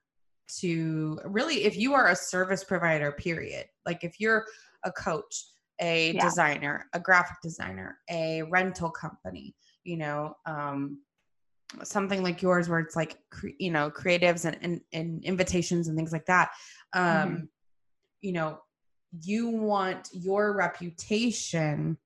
to 0.60 1.20
really 1.26 1.64
if 1.64 1.78
you 1.78 1.94
are 1.94 2.10
a 2.10 2.16
service 2.16 2.64
provider. 2.64 3.12
Period. 3.14 3.66
Like 3.86 4.04
if 4.04 4.20
you're 4.20 4.46
a 4.84 4.92
coach, 4.92 5.46
a 5.80 6.14
Yeah. 6.14 6.22
designer, 6.22 6.90
a 6.94 7.00
graphic 7.00 7.38
designer, 7.42 8.00
a 8.10 8.44
rental 8.44 8.90
company, 8.92 9.56
you 9.84 9.98
know, 9.98 10.36
um, 10.46 11.00
something 11.84 12.22
like 12.22 12.42
yours 12.42 12.70
where 12.70 12.80
it's 12.80 12.96
like 12.96 13.18
cre- 13.32 13.58
you 13.58 13.72
know 13.72 13.90
creatives 13.90 14.46
and, 14.46 14.58
and, 14.62 14.82
and 14.94 15.24
invitations 15.24 15.88
and 15.88 15.98
things 15.98 16.12
like 16.12 16.26
that 16.28 16.52
um 16.94 17.02
Mhm. 17.04 17.48
you 18.22 18.32
know 18.32 18.60
you 19.22 19.50
want 19.50 20.08
your 20.14 20.56
reputation 20.56 21.98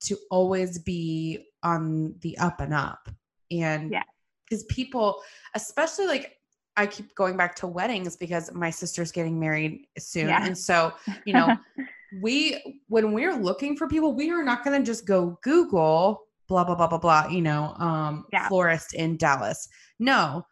to 0.00 0.16
always 0.28 0.80
be 0.80 1.46
on 1.62 2.16
the 2.20 2.36
up 2.38 2.60
and 2.60 2.74
up 2.74 3.08
and 3.52 3.92
Yeah. 3.92 4.02
because 4.44 4.64
people 4.64 5.22
especially 5.54 6.08
like 6.08 6.36
i 6.76 6.86
keep 6.86 7.14
going 7.14 7.36
back 7.36 7.54
to 7.54 7.66
weddings 7.66 8.16
because 8.16 8.52
my 8.52 8.70
sister's 8.70 9.12
getting 9.12 9.38
married 9.38 9.86
soon 9.98 10.28
Yeah. 10.28 10.44
and 10.46 10.56
so 10.56 10.92
you 11.24 11.34
know 11.34 11.56
we 12.12 12.80
when 12.88 13.12
we're 13.12 13.34
looking 13.34 13.76
for 13.76 13.88
people 13.88 14.14
we 14.14 14.30
are 14.30 14.44
not 14.44 14.64
going 14.64 14.78
to 14.80 14.86
just 14.86 15.06
go 15.06 15.38
google 15.42 16.22
blah 16.48 16.64
blah 16.64 16.74
blah 16.74 16.86
blah 16.86 16.98
blah 16.98 17.26
you 17.28 17.42
know 17.42 17.74
um 17.78 18.24
Yeah. 18.32 18.48
florist 18.48 18.94
in 18.94 19.16
dallas 19.16 19.68
no 19.98 20.44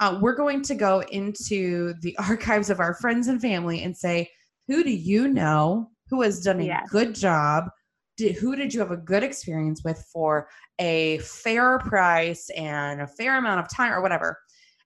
uh, 0.00 0.18
we're 0.22 0.34
going 0.34 0.62
to 0.62 0.74
go 0.74 1.00
into 1.12 1.92
the 2.00 2.16
archives 2.28 2.70
of 2.70 2.80
our 2.80 2.94
friends 2.94 3.28
and 3.28 3.40
family 3.40 3.82
and 3.82 3.96
say 3.96 4.28
who 4.66 4.82
do 4.82 4.90
you 4.90 5.28
know 5.28 5.90
who 6.08 6.22
has 6.22 6.40
done 6.40 6.60
a 6.60 6.64
Yes. 6.64 6.88
good 6.90 7.14
job 7.14 7.64
did, 8.16 8.34
who 8.36 8.56
did 8.56 8.74
you 8.74 8.80
have 8.80 8.90
a 8.90 8.96
good 8.96 9.22
experience 9.22 9.82
with 9.84 10.04
for 10.12 10.48
a 10.80 11.18
fair 11.18 11.78
price 11.78 12.50
and 12.56 13.00
a 13.00 13.06
fair 13.06 13.38
amount 13.38 13.60
of 13.60 13.68
time 13.74 13.92
or 13.92 14.02
whatever 14.02 14.36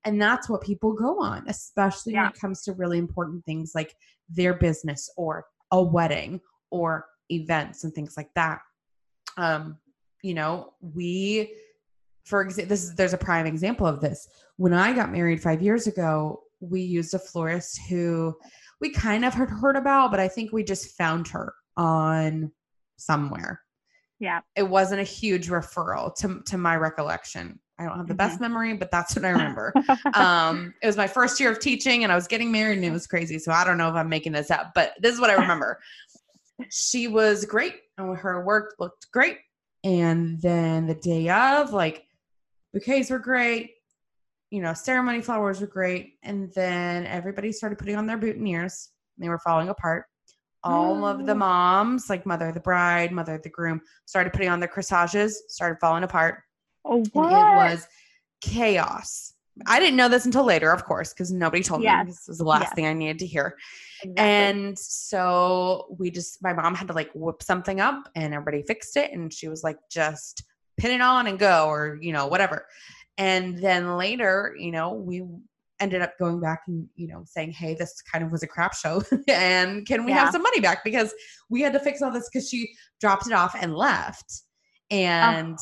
and 0.04 0.20
that's 0.20 0.48
what 0.48 0.60
people 0.62 0.92
go 0.92 1.20
on 1.20 1.44
especially 1.48 2.12
Yeah. 2.14 2.22
when 2.24 2.30
it 2.32 2.40
comes 2.40 2.62
to 2.62 2.72
really 2.72 2.98
important 2.98 3.44
things 3.44 3.72
like 3.74 3.94
their 4.28 4.54
business 4.54 5.10
or 5.16 5.46
a 5.70 5.82
wedding 5.82 6.40
or 6.70 7.06
events 7.30 7.84
and 7.84 7.94
things 7.94 8.14
like 8.16 8.28
that 8.34 8.60
um 9.36 9.78
you 10.22 10.34
know 10.34 10.72
we 10.80 11.54
for 12.24 12.42
example 12.42 12.68
this 12.68 12.84
is 12.84 12.94
there's 12.94 13.12
a 13.12 13.18
prime 13.18 13.46
example 13.46 13.86
of 13.86 14.00
this 14.00 14.28
when 14.56 14.72
i 14.74 14.92
got 14.92 15.10
married 15.12 15.42
five 15.42 15.62
years 15.62 15.86
ago 15.86 16.40
we 16.60 16.80
used 16.80 17.14
a 17.14 17.18
florist 17.18 17.80
who 17.88 18.34
we 18.80 18.90
kind 18.90 19.24
of 19.24 19.32
had 19.34 19.48
heard 19.48 19.76
about 19.76 20.10
but 20.10 20.20
i 20.20 20.28
think 20.28 20.52
we 20.52 20.62
just 20.62 20.96
found 20.96 21.26
her 21.28 21.54
on 21.76 22.50
somewhere 22.96 23.60
Yeah. 24.20 24.40
it 24.56 24.62
wasn't 24.62 25.00
a 25.00 25.04
huge 25.04 25.48
referral 25.48 26.14
to 26.16 26.42
to 26.46 26.58
my 26.58 26.76
recollection 26.76 27.58
i 27.78 27.84
don't 27.84 27.96
have 27.96 28.06
the 28.08 28.14
best 28.14 28.40
memory 28.40 28.74
but 28.74 28.90
that's 28.90 29.14
what 29.16 29.24
i 29.24 29.28
remember. 29.38 29.72
Um 30.14 30.74
it 30.82 30.86
was 30.86 30.96
my 30.96 31.06
first 31.06 31.40
year 31.40 31.50
of 31.50 31.58
teaching 31.60 32.04
and 32.04 32.12
i 32.12 32.14
was 32.14 32.26
getting 32.28 32.50
married 32.52 32.76
and 32.76 32.84
it 32.84 32.90
was 32.92 33.06
crazy 33.06 33.38
so 33.38 33.52
i 33.52 33.64
don't 33.64 33.78
know 33.78 33.88
if 33.88 33.94
i'm 33.94 34.08
making 34.08 34.32
this 34.32 34.50
up 34.50 34.72
but 34.74 34.92
this 35.00 35.14
is 35.14 35.20
what 35.20 35.30
i 35.30 35.34
remember. 35.34 35.78
She 36.70 37.08
was 37.08 37.44
great 37.44 37.74
and 37.98 38.16
her 38.16 38.44
work 38.44 38.76
looked 38.78 39.10
great 39.10 39.38
and 39.82 40.40
then 40.40 40.86
the 40.86 40.94
day 40.94 41.28
of 41.28 41.72
like 41.72 42.04
bouquets 42.72 43.10
were 43.10 43.18
great 43.18 43.72
you 44.50 44.62
know 44.62 44.72
ceremony 44.72 45.20
flowers 45.20 45.60
were 45.60 45.66
great 45.66 46.12
and 46.22 46.52
then 46.54 47.06
everybody 47.06 47.50
started 47.50 47.76
putting 47.76 47.96
on 47.96 48.06
their 48.06 48.16
boutonnieres. 48.18 48.90
They 49.18 49.28
were 49.28 49.38
falling 49.40 49.68
apart. 49.68 50.06
All 50.62 51.04
of 51.04 51.26
the 51.26 51.32
Oh. 51.32 51.36
moms 51.38 52.08
like 52.08 52.24
mother 52.24 52.48
of 52.48 52.54
the 52.54 52.60
bride 52.60 53.10
mother 53.10 53.34
of 53.34 53.42
the 53.42 53.50
groom 53.50 53.80
started 54.06 54.32
putting 54.32 54.48
on 54.48 54.60
their 54.60 54.68
corsages 54.68 55.42
started 55.48 55.78
falling 55.80 56.04
apart 56.04 56.43
oh, 56.84 56.96
and 57.14 57.32
it 57.32 57.54
was 57.54 57.86
chaos. 58.40 59.32
I 59.66 59.78
didn't 59.78 59.96
know 59.96 60.08
this 60.08 60.24
until 60.26 60.44
later, 60.44 60.72
of 60.72 60.84
course, 60.84 61.12
because 61.12 61.30
nobody 61.30 61.62
told 61.62 61.82
Yes. 61.82 62.04
me. 62.04 62.10
This 62.10 62.24
was 62.26 62.38
the 62.38 62.44
last 62.44 62.62
Yes. 62.62 62.72
thing 62.74 62.86
I 62.86 62.92
needed 62.92 63.20
to 63.20 63.26
hear. 63.26 63.56
Exactly. 64.02 64.24
And 64.24 64.78
so 64.78 65.94
we 65.96 66.10
just, 66.10 66.42
my 66.42 66.52
mom 66.52 66.74
had 66.74 66.88
to 66.88 66.94
like 66.94 67.10
whip 67.14 67.42
something 67.42 67.80
up 67.80 68.08
and 68.16 68.34
everybody 68.34 68.62
fixed 68.66 68.96
it. 68.96 69.12
And 69.12 69.32
she 69.32 69.48
was 69.48 69.62
like, 69.62 69.78
just 69.90 70.42
pin 70.76 70.90
it 70.90 71.00
on 71.00 71.28
and 71.28 71.38
go, 71.38 71.68
or, 71.68 71.98
you 72.00 72.12
know, 72.12 72.26
whatever. 72.26 72.66
And 73.16 73.56
then 73.58 73.96
later, 73.96 74.56
you 74.58 74.72
know, 74.72 74.92
we 74.92 75.22
ended 75.78 76.02
up 76.02 76.18
going 76.18 76.40
back 76.40 76.62
and, 76.66 76.88
you 76.96 77.06
know, 77.06 77.22
saying, 77.24 77.52
hey, 77.52 77.74
this 77.74 78.02
kind 78.02 78.24
of 78.24 78.32
was 78.32 78.42
a 78.42 78.48
crap 78.48 78.74
show. 78.74 79.02
and 79.28 79.86
can 79.86 80.04
we 80.04 80.10
Yeah. 80.10 80.24
have 80.24 80.32
some 80.32 80.42
money 80.42 80.58
back? 80.58 80.82
Because 80.82 81.14
we 81.48 81.60
had 81.60 81.72
to 81.74 81.80
fix 81.80 82.02
all 82.02 82.10
this 82.10 82.28
because 82.28 82.48
she 82.48 82.74
dropped 83.00 83.28
it 83.28 83.32
off 83.32 83.54
and 83.60 83.74
left. 83.76 84.42
Uh-huh. 84.90 85.30
And 85.30 85.58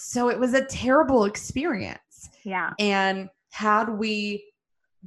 so 0.00 0.28
it 0.30 0.38
was 0.38 0.54
a 0.54 0.64
terrible 0.64 1.24
experience. 1.24 2.30
yeah. 2.44 2.70
And 2.78 3.28
had 3.50 3.88
we 3.88 4.44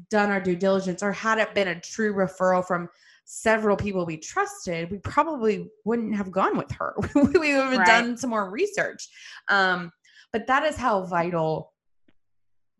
done 0.09 0.29
our 0.29 0.41
due 0.41 0.55
diligence 0.55 1.01
or 1.01 1.13
had 1.13 1.37
it 1.37 1.55
been 1.55 1.69
a 1.69 1.79
true 1.79 2.13
referral 2.13 2.65
from 2.65 2.89
several 3.23 3.77
people 3.77 4.05
we 4.05 4.17
trusted, 4.17 4.91
we 4.91 4.97
probably 4.99 5.69
wouldn't 5.85 6.13
have 6.15 6.29
gone 6.29 6.57
with 6.57 6.69
her. 6.71 6.93
we 7.15 7.21
would 7.21 7.43
have 7.45 7.77
Right. 7.77 7.85
done 7.85 8.17
some 8.17 8.31
more 8.31 8.49
research. 8.49 9.07
Um, 9.47 9.91
but 10.33 10.47
that 10.47 10.63
is 10.65 10.75
how 10.75 11.05
vital 11.05 11.71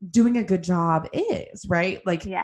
doing 0.10 0.38
a 0.38 0.44
good 0.44 0.64
job 0.64 1.08
is, 1.14 1.66
right? 1.70 2.06
Like 2.06 2.26
Yeah. 2.26 2.44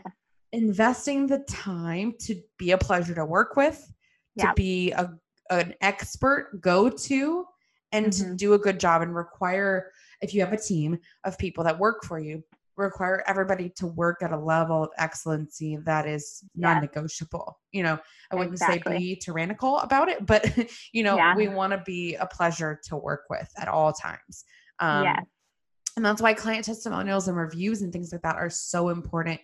investing 0.52 1.26
the 1.26 1.40
time 1.40 2.14
to 2.20 2.40
be 2.56 2.70
a 2.70 2.78
pleasure 2.78 3.14
to 3.14 3.24
work 3.26 3.54
with, 3.56 3.92
to 4.38 4.52
be 4.56 4.92
a 4.92 5.10
an 5.50 5.74
expert 5.80 6.60
go 6.60 6.88
to, 6.90 7.44
and 7.92 8.12
to 8.12 8.24
Mhm. 8.24 8.36
do 8.36 8.54
a 8.54 8.58
good 8.58 8.78
job 8.80 9.02
and 9.02 9.14
require 9.14 9.90
if 10.20 10.34
you 10.34 10.40
have 10.40 10.52
a 10.52 10.56
team 10.60 10.98
of 11.24 11.38
people 11.38 11.64
that 11.64 11.78
work 11.78 12.04
for 12.04 12.18
you, 12.18 12.42
require 12.76 13.24
everybody 13.26 13.68
to 13.70 13.86
work 13.86 14.22
at 14.22 14.32
a 14.32 14.36
level 14.38 14.84
of 14.84 14.90
excellency 14.98 15.76
that 15.84 16.06
is 16.06 16.42
Yes. 16.54 16.74
non-negotiable. 16.74 17.58
You 17.72 17.82
know, 17.82 17.98
I 18.30 18.36
wouldn't 18.36 18.58
say 18.58 18.80
be 18.84 19.16
tyrannical 19.16 19.78
about 19.80 20.08
it, 20.08 20.24
but 20.26 20.44
you 20.92 21.02
know, 21.02 21.16
Yeah. 21.16 21.34
we 21.34 21.48
want 21.48 21.72
to 21.72 21.82
be 21.84 22.14
a 22.14 22.26
pleasure 22.26 22.80
to 22.84 22.96
work 22.96 23.24
with 23.30 23.48
at 23.56 23.68
all 23.68 23.92
times. 23.92 24.44
Um, 24.80 25.04
yes. 25.04 25.24
and 25.96 26.04
that's 26.04 26.22
why 26.22 26.34
client 26.34 26.64
testimonials 26.64 27.26
and 27.26 27.36
reviews 27.36 27.82
and 27.82 27.92
things 27.92 28.12
like 28.12 28.22
that 28.22 28.36
are 28.36 28.50
so 28.50 28.90
important 28.90 29.40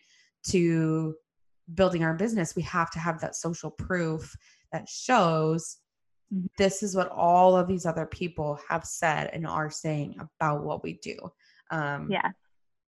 to 0.51 1.17
building 1.75 2.05
our 2.05 2.15
business. 2.15 2.55
We 2.55 2.63
have 2.63 2.91
to 2.93 2.99
have 3.01 3.21
that 3.21 3.35
social 3.35 3.71
proof 3.71 4.37
that 4.71 4.89
shows. 4.89 5.79
This 6.59 6.83
is 6.83 6.97
what 6.97 7.09
all 7.11 7.57
of 7.57 7.67
these 7.69 7.87
other 7.87 8.07
people 8.07 8.59
have 8.69 8.85
said 8.85 9.31
and 9.33 9.47
are 9.47 9.71
saying 9.71 10.17
about 10.19 10.65
what 10.65 10.83
we 10.83 10.95
do. 10.95 11.17
Um, 11.71 12.09
Yes. 12.11 12.33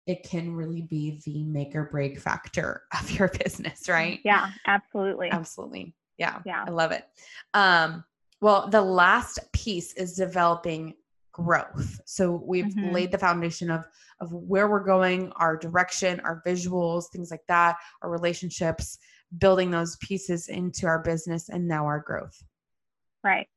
It 0.06 0.24
can 0.24 0.54
really 0.54 0.82
be 0.82 1.22
the 1.26 1.44
make 1.46 1.74
or 1.76 1.86
break 1.86 2.20
factor 2.20 2.84
of 3.00 3.10
your 3.12 3.30
business, 3.30 3.88
right? 3.88 4.20
Yeah. 4.26 4.50
Absolutely. 4.68 5.32
Absolutely. 5.32 5.96
Yeah. 6.18 6.42
Yeah. 6.46 6.66
I 6.68 6.72
love 6.72 6.92
it. 6.92 7.06
Um, 7.54 8.04
well, 8.42 8.68
the 8.70 8.82
last 8.82 9.40
piece 9.54 9.94
is 9.94 10.14
developing 10.16 10.96
growth. 11.32 12.02
So 12.06 12.44
we've 12.46 12.66
Mhm. 12.66 12.92
laid 12.92 13.12
the 13.12 13.18
foundation 13.18 13.72
of 13.72 13.86
of 14.20 14.32
where 14.32 14.70
we're 14.70 14.84
going, 14.84 15.32
our 15.34 15.58
direction, 15.58 16.20
our 16.22 16.42
visuals, 16.46 17.10
things 17.12 17.32
like 17.32 17.46
that, 17.48 17.76
our 18.02 18.10
relationships, 18.10 19.00
building 19.38 19.72
those 19.72 19.98
pieces 19.98 20.48
into 20.48 20.86
our 20.86 21.00
business 21.00 21.50
and 21.50 21.68
now 21.68 21.86
our 21.86 22.00
growth. 22.00 22.42
Right. 23.24 23.48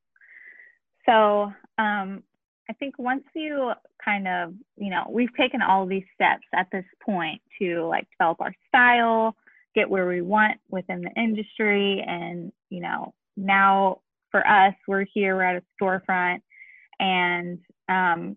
So 1.07 1.52
um, 1.79 2.22
I 2.68 2.72
think 2.79 2.98
once 2.98 3.24
you 3.35 3.72
kind 4.05 4.26
of, 4.29 4.55
you 4.76 4.90
know, 4.90 5.07
we've 5.11 5.35
taken 5.37 5.62
all 5.62 5.87
these 5.87 6.05
steps 6.14 6.46
at 6.55 6.68
this 6.70 6.85
point 7.05 7.40
to 7.61 7.87
like 7.87 8.09
develop 8.11 8.40
our 8.40 8.55
style, 8.68 9.37
get 9.74 9.88
where 9.88 10.07
we 10.07 10.20
want 10.20 10.59
within 10.68 11.02
the 11.02 11.11
industry. 11.20 12.02
And, 12.07 12.52
you 12.70 12.81
know, 12.81 13.14
now 13.37 14.00
for 14.31 14.46
us, 14.46 14.74
we're 14.88 15.07
here, 15.12 15.37
we're 15.37 15.42
at 15.42 15.62
a 15.62 15.83
storefront 15.83 16.40
and 16.98 17.59
um, 17.88 18.37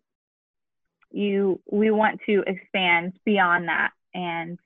you, 1.12 1.60
we 1.72 1.92
want 1.92 2.20
to 2.28 2.44
expand 2.46 3.14
beyond 3.26 3.68
that. 3.68 3.92
And 4.14 4.60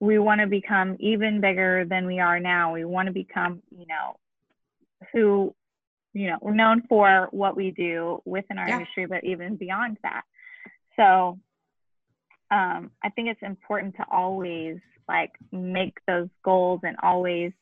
we 0.00 0.18
want 0.18 0.40
to 0.40 0.46
become 0.46 0.96
even 0.98 1.40
bigger 1.40 1.84
than 1.84 2.06
we 2.06 2.18
are 2.20 2.40
now. 2.40 2.72
We 2.72 2.84
want 2.84 3.06
to 3.06 3.12
become, 3.12 3.62
you 3.70 3.86
know, 3.86 4.16
who 5.12 5.54
you 6.12 6.28
know 6.28 6.36
we're 6.40 6.54
known 6.54 6.82
for 6.88 7.28
what 7.30 7.56
we 7.56 7.70
do 7.70 8.20
within 8.24 8.58
our 8.58 8.68
Yeah. 8.68 8.78
industry 8.78 9.06
but 9.06 9.24
even 9.24 9.56
beyond 9.56 9.98
that 10.02 10.22
so 10.96 11.38
um, 12.50 12.90
i 13.02 13.08
think 13.10 13.28
it's 13.28 13.42
important 13.42 13.96
to 13.96 14.04
always 14.10 14.78
like 15.08 15.32
make 15.52 15.98
those 16.06 16.28
goals 16.44 16.80
and 16.82 16.96
always 17.02 17.52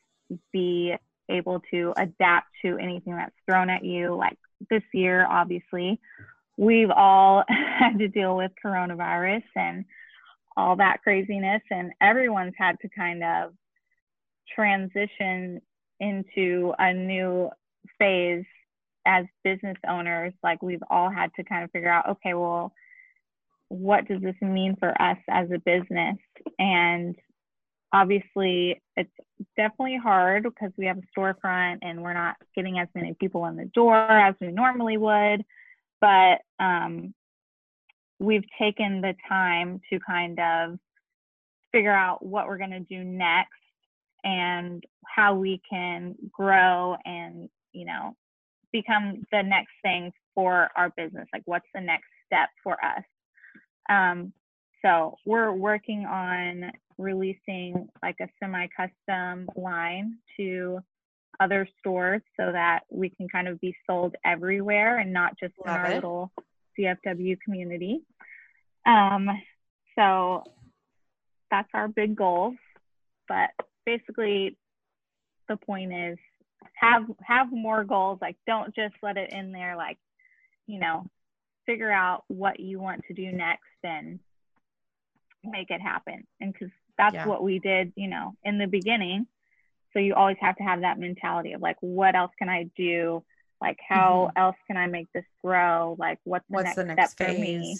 be 0.53 0.95
able 1.31 1.61
to 1.71 1.93
adapt 1.97 2.47
to 2.63 2.79
anything 2.79 3.15
that's 3.15 3.35
thrown 3.47 3.71
at 3.71 3.85
you 3.85 4.15
like 4.15 4.39
this 4.71 4.83
year 4.93 5.27
obviously 5.29 6.01
we've 6.57 6.91
all 6.91 7.45
had 7.79 7.99
to 7.99 8.09
deal 8.09 8.37
with 8.37 8.51
coronavirus 8.65 9.45
and 9.57 9.85
all 10.57 10.77
that 10.77 11.03
craziness 11.03 11.63
and 11.71 11.93
everyone's 12.01 12.55
had 12.59 12.77
to 12.81 12.89
kind 12.89 13.23
of 13.23 13.53
transition 14.55 15.61
into 16.01 16.73
a 16.79 16.93
new 16.93 17.51
phase 17.99 18.45
as 19.07 19.25
business 19.45 19.77
owners 19.89 20.33
like 20.43 20.63
we've 20.63 20.83
all 20.91 21.09
had 21.09 21.31
to 21.35 21.45
kind 21.45 21.65
of 21.65 21.71
figure 21.71 21.91
out 21.91 22.09
okay 22.09 22.35
well 22.35 22.73
what 23.69 24.09
does 24.09 24.21
this 24.23 24.35
mean 24.41 24.77
for 24.79 24.91
us 25.01 25.19
as 25.29 25.49
a 25.51 25.59
business? 25.59 26.17
And 26.59 27.15
obviously 27.93 28.83
it's 28.97 29.11
definitely 29.57 29.99
hard 30.03 30.43
because 30.43 30.73
we 30.77 30.87
have 30.87 30.99
a 30.99 31.19
storefront 31.19 31.79
and 31.83 32.03
we're 32.03 32.15
not 32.15 32.37
getting 32.55 32.79
as 32.79 32.89
many 32.95 33.15
people 33.15 33.47
in 33.47 33.57
the 33.57 33.67
door 33.67 33.97
as 33.97 34.35
we 34.41 34.49
normally 34.49 34.97
would. 34.97 35.45
But 36.01 36.41
um, 36.59 37.15
we've 38.19 38.45
taken 38.59 39.01
the 39.01 39.15
time 39.29 39.81
to 39.91 39.99
kind 40.01 40.39
of 40.39 40.79
figure 41.73 41.95
out 41.95 42.25
what 42.25 42.47
we're 42.47 42.59
going 42.59 42.71
to 42.71 42.81
do 42.81 43.05
next 43.05 43.53
and 44.25 44.83
how 45.07 45.35
we 45.35 45.61
can 45.69 46.15
grow 46.33 46.97
and 47.05 47.49
you 47.79 47.85
know 47.85 48.17
become 48.73 49.25
the 49.33 49.43
next 49.43 49.73
thing 49.83 50.13
for 50.35 50.69
our 50.77 50.91
business 50.97 51.27
like 51.33 51.43
what's 51.47 51.67
the 51.75 51.81
next 51.81 52.09
step 52.27 52.49
for 52.63 52.77
us 52.85 53.05
um, 53.89 54.33
so 54.85 55.17
we're 55.25 55.53
working 55.53 56.05
on 56.05 56.71
releasing 56.99 57.89
like 58.03 58.17
a 58.21 58.29
semi-custom 58.39 59.49
line 59.57 60.19
to 60.37 60.81
other 61.41 61.67
stores 61.79 62.21
so 62.39 62.53
that 62.53 62.81
we 62.91 63.09
can 63.09 63.29
kind 63.29 63.49
of 63.49 63.61
be 63.61 63.75
sold 63.87 64.15
everywhere 64.25 64.99
and 64.99 65.13
not 65.13 65.39
just 65.39 65.55
in 65.65 65.71
our 65.71 65.87
it. 65.87 65.95
little 65.95 66.33
DFW 66.79 67.39
community 67.41 68.03
um, 68.87 69.29
so 69.97 70.43
that's 71.51 71.69
our 71.73 71.89
big 71.89 72.17
goals 72.17 72.57
but 73.29 73.51
basically 73.87 74.57
the 75.49 75.57
point 75.57 75.93
is 75.93 76.19
have 76.75 77.05
have 77.23 77.49
more 77.51 77.85
goals 77.85 78.19
like 78.21 78.37
don't 78.47 78.75
just 78.75 78.95
let 79.03 79.17
it 79.17 79.33
in 79.33 79.53
there 79.53 79.77
like 79.77 79.99
you 80.67 80.79
know 80.79 81.07
figure 81.67 81.91
out 81.91 82.25
what 82.29 82.61
you 82.61 82.81
want 82.81 83.03
to 83.07 83.15
do 83.15 83.31
next 83.31 83.63
and 83.85 84.19
make 85.45 85.71
it 85.71 85.81
happen 85.81 86.27
and 86.41 86.53
because 86.53 86.71
that's 86.97 87.15
yeah. 87.15 87.27
what 87.27 87.43
we 87.43 87.59
did 87.59 87.93
you 87.97 88.09
know 88.09 88.35
in 88.45 88.59
the 88.59 88.67
beginning 88.67 89.27
so 89.93 89.99
you 89.99 90.15
always 90.15 90.37
have 90.41 90.57
to 90.57 90.63
have 90.63 90.81
that 90.81 90.99
mentality 90.99 91.53
of 91.53 91.61
like 91.61 91.77
what 91.81 92.15
else 92.15 92.33
can 92.39 92.49
i 92.49 92.69
do 92.77 93.23
like 93.61 93.79
how 93.87 94.29
mm-hmm. 94.29 94.39
else 94.39 94.57
can 94.67 94.77
i 94.77 94.87
make 94.87 95.07
this 95.13 95.25
grow 95.45 95.97
like 95.99 96.19
what's 96.25 96.45
the, 96.49 96.55
what's 96.55 96.65
next, 96.65 96.77
the 96.77 96.85
next 96.85 97.13
step 97.13 97.29
phase? 97.29 97.37
for 97.37 97.43
me 97.43 97.77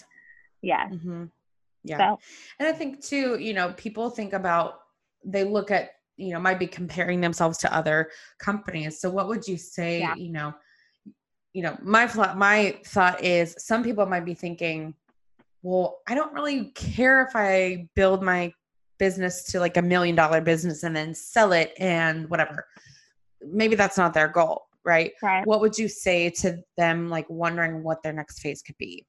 yes 0.61 0.91
mm-hmm. 0.91 1.25
yeah 1.83 1.97
so, 1.97 2.19
and 2.59 2.67
i 2.67 2.71
think 2.71 3.03
too 3.03 3.37
you 3.39 3.53
know 3.53 3.73
people 3.73 4.09
think 4.09 4.33
about 4.33 4.79
they 5.25 5.43
look 5.43 5.71
at 5.71 5.91
you 6.19 6.33
know 6.33 6.39
might 6.39 6.59
be 6.59 6.67
comparing 6.67 7.21
themselves 7.21 7.57
to 7.59 7.75
other 7.75 8.09
companies. 8.39 8.99
So 8.99 9.09
what 9.09 9.27
would 9.27 9.47
you 9.47 9.57
say 9.57 9.99
yeah. 9.99 10.15
you 10.15 10.31
know 10.31 10.53
you 11.53 11.63
know 11.63 11.77
my 11.81 12.07
thought 12.07 12.37
my 12.37 12.79
thought 12.85 13.23
is 13.23 13.55
some 13.57 13.83
people 13.83 14.05
might 14.05 14.25
be 14.25 14.35
thinking 14.35 14.93
well 15.63 15.97
i 16.07 16.13
don't 16.13 16.31
really 16.31 16.65
care 16.75 17.25
if 17.25 17.31
i 17.35 17.87
build 17.95 18.21
my 18.21 18.53
business 18.99 19.43
to 19.45 19.59
like 19.59 19.77
a 19.77 19.81
million 19.81 20.15
dollar 20.15 20.41
business 20.41 20.83
and 20.83 20.95
then 20.95 21.15
sell 21.15 21.53
it 21.53 21.73
and 21.79 22.29
whatever. 22.29 22.67
Maybe 23.41 23.75
that's 23.75 23.97
not 23.97 24.13
their 24.13 24.27
goal 24.27 24.69
right? 24.85 25.11
Right. 25.21 25.45
What 25.45 25.61
would 25.61 25.77
you 25.77 25.87
say 25.87 26.29
to 26.41 26.63
them 26.77 27.09
like 27.09 27.29
wondering 27.29 27.83
what 27.83 28.01
their 28.01 28.13
next 28.13 28.39
phase 28.39 28.61
could 28.61 28.77
be? 28.77 29.05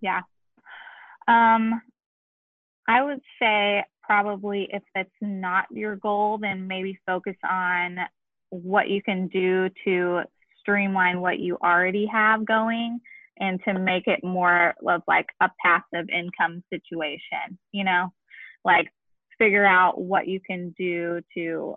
Yeah. 0.00 0.20
Um 1.28 1.80
i 2.88 3.00
would 3.02 3.20
say 3.40 3.84
probably 4.12 4.68
if 4.70 4.82
that's 4.94 5.08
not 5.22 5.64
your 5.70 5.96
goal, 5.96 6.36
then 6.36 6.68
maybe 6.68 6.98
focus 7.06 7.36
on 7.50 7.96
what 8.50 8.90
you 8.90 9.02
can 9.02 9.26
do 9.28 9.70
to 9.86 10.20
streamline 10.60 11.22
what 11.22 11.38
you 11.38 11.56
already 11.64 12.04
have 12.04 12.44
going 12.44 13.00
and 13.38 13.58
to 13.66 13.72
make 13.72 14.06
it 14.06 14.22
more 14.22 14.74
of 14.86 15.00
like 15.08 15.24
a 15.40 15.48
passive 15.64 16.10
income 16.10 16.62
situation, 16.68 17.58
you 17.72 17.84
know, 17.84 18.12
like 18.66 18.92
figure 19.38 19.64
out 19.64 19.98
what 19.98 20.28
you 20.28 20.40
can 20.46 20.74
do 20.76 21.22
to 21.34 21.74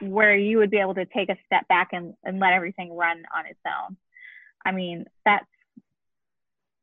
where 0.00 0.34
you 0.34 0.56
would 0.56 0.70
be 0.70 0.78
able 0.78 0.94
to 0.94 1.04
take 1.04 1.28
a 1.28 1.36
step 1.44 1.68
back 1.68 1.88
and, 1.92 2.14
and 2.24 2.40
let 2.40 2.54
everything 2.54 2.96
run 2.96 3.22
on 3.36 3.44
its 3.44 3.60
own. 3.66 3.98
I 4.64 4.72
mean, 4.72 5.04
that's 5.26 5.44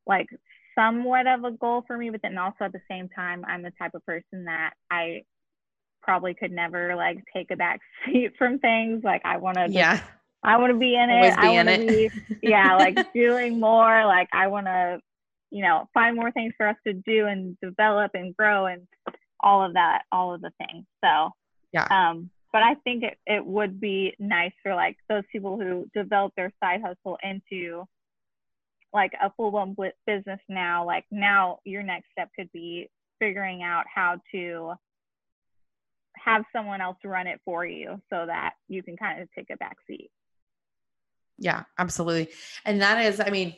like 0.06 0.28
somewhat 0.76 1.28
of 1.28 1.44
a 1.44 1.52
goal 1.52 1.84
for 1.86 1.98
me, 1.98 2.10
but 2.10 2.22
then 2.22 2.38
also 2.38 2.66
at 2.66 2.72
the 2.72 2.82
same 2.90 3.10
time, 3.10 3.44
I'm 3.48 3.62
the 3.62 3.72
type 3.80 3.92
of 3.94 4.06
person 4.06 4.46
that 4.46 4.74
I 4.90 5.24
probably 6.02 6.34
could 6.34 6.52
never 6.52 6.96
like 6.96 7.24
take 7.34 7.52
a 7.52 7.56
back 7.56 7.80
seat 8.06 8.34
from 8.38 8.60
things. 8.60 9.04
Like 9.04 9.22
I 9.26 9.38
want 9.38 9.58
to, 9.58 9.68
yeah, 9.70 10.02
I 10.44 10.58
want 10.58 10.72
to 10.74 10.80
be 10.80 10.96
in 10.96 11.10
it. 11.10 11.36
Be 11.36 11.38
I 11.38 11.50
want 11.52 11.70
to 11.70 11.88
be, 11.88 12.12
yeah, 12.48 12.76
like 12.76 13.14
doing 13.14 13.60
more. 13.60 14.06
Like 14.06 14.30
I 14.34 14.48
want 14.48 14.68
to, 14.68 15.00
you 15.52 15.64
know, 15.64 15.88
find 15.94 16.16
more 16.16 16.32
things 16.32 16.54
for 16.58 16.68
us 16.68 16.78
to 16.88 16.94
do 16.94 17.28
and 17.28 17.58
develop 17.62 18.12
and 18.14 18.36
grow 18.36 18.66
and 18.66 18.88
all 19.40 19.66
of 19.66 19.74
that, 19.74 20.04
all 20.12 20.34
of 20.34 20.42
the 20.42 20.52
things. 20.58 20.86
So, 21.04 21.32
yeah. 21.74 21.88
Um, 21.90 22.30
but 22.54 22.64
I 22.64 22.76
think 22.84 23.04
it, 23.04 23.18
it 23.26 23.46
would 23.46 23.80
be 23.80 24.14
nice 24.20 24.52
for 24.62 24.76
like 24.76 24.98
those 25.08 25.24
people 25.32 25.58
who 25.58 25.88
develop 25.94 26.34
their 26.36 26.52
side 26.62 26.82
hustle 26.82 27.18
into 27.24 27.86
like 28.94 29.14
a 29.22 29.32
full 29.38 29.52
blown 29.52 29.76
business 30.06 30.40
now, 30.50 30.86
like 30.86 31.06
now 31.12 31.60
your 31.64 31.84
next 31.84 32.08
step 32.12 32.30
could 32.36 32.52
be 32.52 32.90
figuring 33.20 33.64
out 33.64 33.86
how 33.94 34.18
to 34.32 34.74
have 36.18 36.44
someone 36.54 36.82
else 36.82 36.98
run 37.04 37.28
it 37.28 37.40
for 37.46 37.66
you 37.66 38.02
so 38.10 38.26
that 38.26 38.54
you 38.68 38.84
can 38.84 38.98
kind 38.98 39.22
of 39.22 39.30
take 39.34 39.50
a 39.52 39.58
back 39.58 39.78
seat. 39.88 40.12
Yeah, 41.38 41.64
absolutely. 41.80 42.30
And 42.66 42.82
that 42.82 43.04
is, 43.06 43.20
I 43.20 43.30
mean, 43.30 43.56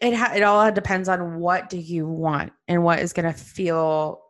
it 0.00 0.14
ha- 0.14 0.32
it 0.34 0.42
all 0.42 0.72
depends 0.72 1.08
on 1.08 1.38
what 1.38 1.68
do 1.68 1.78
you 1.78 2.06
want 2.06 2.52
and 2.66 2.82
what 2.82 3.00
is 3.00 3.12
going 3.12 3.30
to 3.30 3.38
feel 3.38 4.22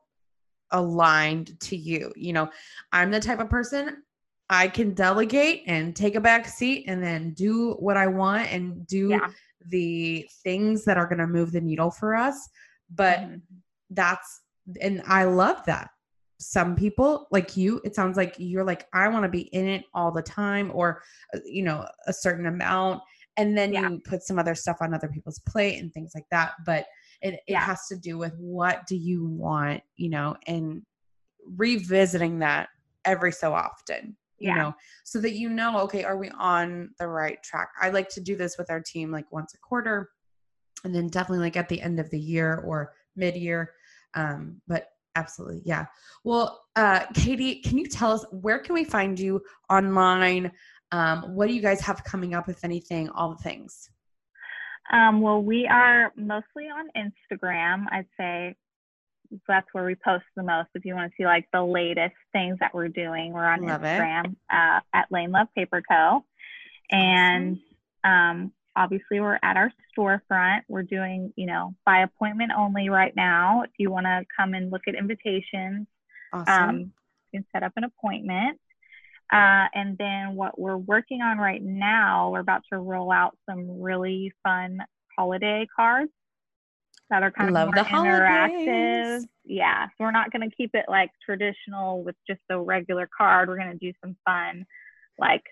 aligned 0.71 1.59
to 1.61 1.77
you. 1.77 2.13
You 2.17 2.33
know, 2.33 2.51
I'm 2.93 3.11
the 3.11 3.21
type 3.21 3.39
of 3.39 3.49
person 3.49 4.03
I 4.51 4.69
can 4.69 4.93
delegate 4.93 5.63
and 5.67 5.97
take 5.97 6.17
a 6.17 6.21
back 6.21 6.47
seat 6.47 6.85
and 6.87 7.03
then 7.03 7.33
do 7.33 7.73
what 7.79 7.97
I 7.97 8.07
want 8.07 8.53
and 8.53 8.87
do 8.87 9.09
yeah. 9.09 9.31
the 9.69 10.29
things 10.43 10.85
that 10.85 10.99
are 10.99 11.07
going 11.07 11.19
to 11.19 11.27
move 11.27 11.53
the 11.53 11.61
needle 11.61 11.91
for 11.91 12.15
us. 12.15 12.49
But 12.95 13.21
mm-hmm. 13.21 13.37
that's, 13.91 14.43
and 14.81 15.03
I 15.07 15.25
love 15.25 15.65
that. 15.67 15.91
Some 16.39 16.77
people 16.77 17.27
like 17.31 17.57
you, 17.57 17.81
it 17.85 17.95
sounds 17.95 18.19
like 18.19 18.35
you're 18.39 18.65
like, 18.65 18.87
I 18.93 19.09
want 19.09 19.23
to 19.23 19.31
be 19.31 19.43
in 19.55 19.67
it 19.67 19.85
all 19.95 20.13
the 20.13 20.23
time 20.23 20.71
or, 20.75 21.01
uh, 21.35 21.39
you 21.47 21.63
know, 21.63 21.87
a 22.07 22.13
certain 22.13 22.47
amount. 22.47 23.01
And 23.37 23.57
then 23.57 23.73
yeah. 23.73 23.89
you 23.89 24.01
put 24.05 24.23
some 24.23 24.39
other 24.39 24.55
stuff 24.55 24.77
on 24.81 24.93
other 24.93 25.09
people's 25.09 25.41
plate 25.49 25.81
and 25.81 25.93
things 25.93 26.13
like 26.15 26.27
that. 26.31 26.53
But 26.67 26.87
it, 27.23 27.35
it 27.35 27.43
yeah. 27.49 27.61
has 27.61 27.87
to 27.89 27.97
do 27.97 28.19
with 28.19 28.35
what 28.37 28.87
do 28.87 28.97
you 28.97 29.25
want, 29.25 29.83
you 29.97 30.11
know, 30.11 30.37
and 30.47 30.83
revisiting 31.57 32.41
that 32.41 32.69
every 33.07 33.33
so 33.33 33.55
often 33.55 34.17
you 34.39 34.49
yeah. 34.49 34.57
know, 34.57 34.75
so 35.05 35.21
that 35.21 35.33
you 35.33 35.49
know, 35.49 35.79
okay, 35.81 36.05
are 36.05 36.17
we 36.17 36.31
on 36.31 36.91
the 36.99 37.07
right 37.07 37.43
track? 37.43 37.71
I 37.81 37.91
like 37.91 38.09
to 38.11 38.21
do 38.21 38.37
this 38.37 38.59
with 38.59 38.71
our 38.71 38.81
team 38.81 39.11
like 39.11 39.31
once 39.33 39.55
a 39.55 39.59
quarter 39.59 40.11
and 40.85 40.95
then 40.95 41.09
definitely 41.09 41.45
like 41.45 41.57
at 41.57 41.69
the 41.69 41.81
end 41.81 41.99
of 41.99 42.11
the 42.11 42.21
year 42.21 42.63
or 42.67 42.93
mid 43.17 43.37
year. 43.37 43.73
Um, 44.15 44.61
but 44.69 44.89
absolutely, 45.17 45.63
yeah. 45.65 45.87
Well, 46.23 46.65
uh, 46.77 47.07
Katie, 47.15 47.61
can 47.63 47.79
you 47.79 47.87
tell 47.87 48.13
us 48.13 48.25
where 48.31 48.59
can 48.59 48.75
we 48.75 48.85
find 48.85 49.19
you 49.19 49.43
online? 49.71 50.53
Um, 50.93 51.35
what 51.35 51.49
do 51.49 51.55
you 51.55 51.63
guys 51.63 51.81
have 51.81 52.05
coming 52.05 52.35
up, 52.35 52.49
if 52.49 52.65
anything, 52.65 53.09
all 53.11 53.31
the 53.31 53.43
things? 53.43 53.91
Um, 54.93 55.21
well, 55.23 55.43
we 55.43 55.67
are 55.67 56.13
mostly 56.17 56.65
on 56.65 56.89
Instagram. 56.97 57.87
I'd 57.91 58.07
say 58.19 58.55
that's 59.47 59.67
where 59.73 59.85
we 59.85 59.95
post 59.95 60.25
the 60.37 60.43
most. 60.43 60.69
If 60.75 60.85
you 60.85 60.95
want 60.95 61.11
to 61.11 61.17
see 61.17 61.25
like 61.25 61.47
the 61.53 61.63
latest 61.63 62.15
things 62.33 62.59
that 62.61 62.75
we're 62.75 62.89
doing, 62.89 63.33
we're 63.33 63.45
on 63.45 63.67
Love 63.67 63.83
Instagram 63.83 64.37
uh, 64.51 64.81
at 64.93 65.11
LaneLove 65.13 65.49
Paper 65.55 65.83
Co. 65.89 66.25
And 66.91 67.59
um, 68.05 68.53
obviously, 68.77 69.21
we're 69.21 69.39
at 69.43 69.57
our 69.57 69.73
storefront. 69.97 70.63
We're 70.69 70.83
doing, 70.83 71.33
you 71.37 71.47
know, 71.47 71.75
by 71.85 72.03
appointment 72.03 72.53
only 72.57 72.89
right 72.89 73.15
now. 73.17 73.63
If 73.63 73.71
you 73.79 73.91
want 73.91 74.07
to 74.07 74.25
come 74.37 74.55
and 74.55 74.71
look 74.71 74.83
at 74.87 74.95
invitations, 74.95 75.87
awesome. 76.33 76.69
um, 76.69 76.79
you 77.33 77.41
can 77.41 77.47
set 77.53 77.63
up 77.63 77.73
an 77.77 77.85
appointment. 77.85 78.61
Uh, 79.33 79.67
and 79.75 79.97
then 79.99 80.35
what 80.35 80.59
we're 80.59 80.77
working 80.77 81.23
on 81.23 81.39
right 81.39 81.63
now, 81.63 82.31
we're 82.31 82.41
about 82.41 82.63
to 82.71 82.79
roll 82.79 83.11
out 83.11 83.37
some 83.49 83.81
really 83.81 84.33
fun 84.43 84.79
holiday 85.17 85.67
cards 85.75 86.13
that 87.11 87.23
are 87.23 87.31
kind 87.31 87.53
Love 87.53 87.69
of 87.69 87.75
more 87.75 87.85
interactive. 87.85 89.25
Yeah, 89.45 89.87
so 89.87 89.93
we're 90.01 90.11
not 90.11 90.33
going 90.33 90.49
to 90.49 90.57
keep 90.57 90.71
it 90.75 90.87
like 90.89 91.11
traditional 91.25 92.03
with 92.03 92.17
just 92.27 92.41
a 92.51 92.59
regular 92.59 93.09
card. 93.17 93.49
We're 93.49 93.59
going 93.59 93.79
to 93.79 93.79
do 93.79 93.93
some 94.03 94.17
fun, 94.25 94.65
like 95.19 95.43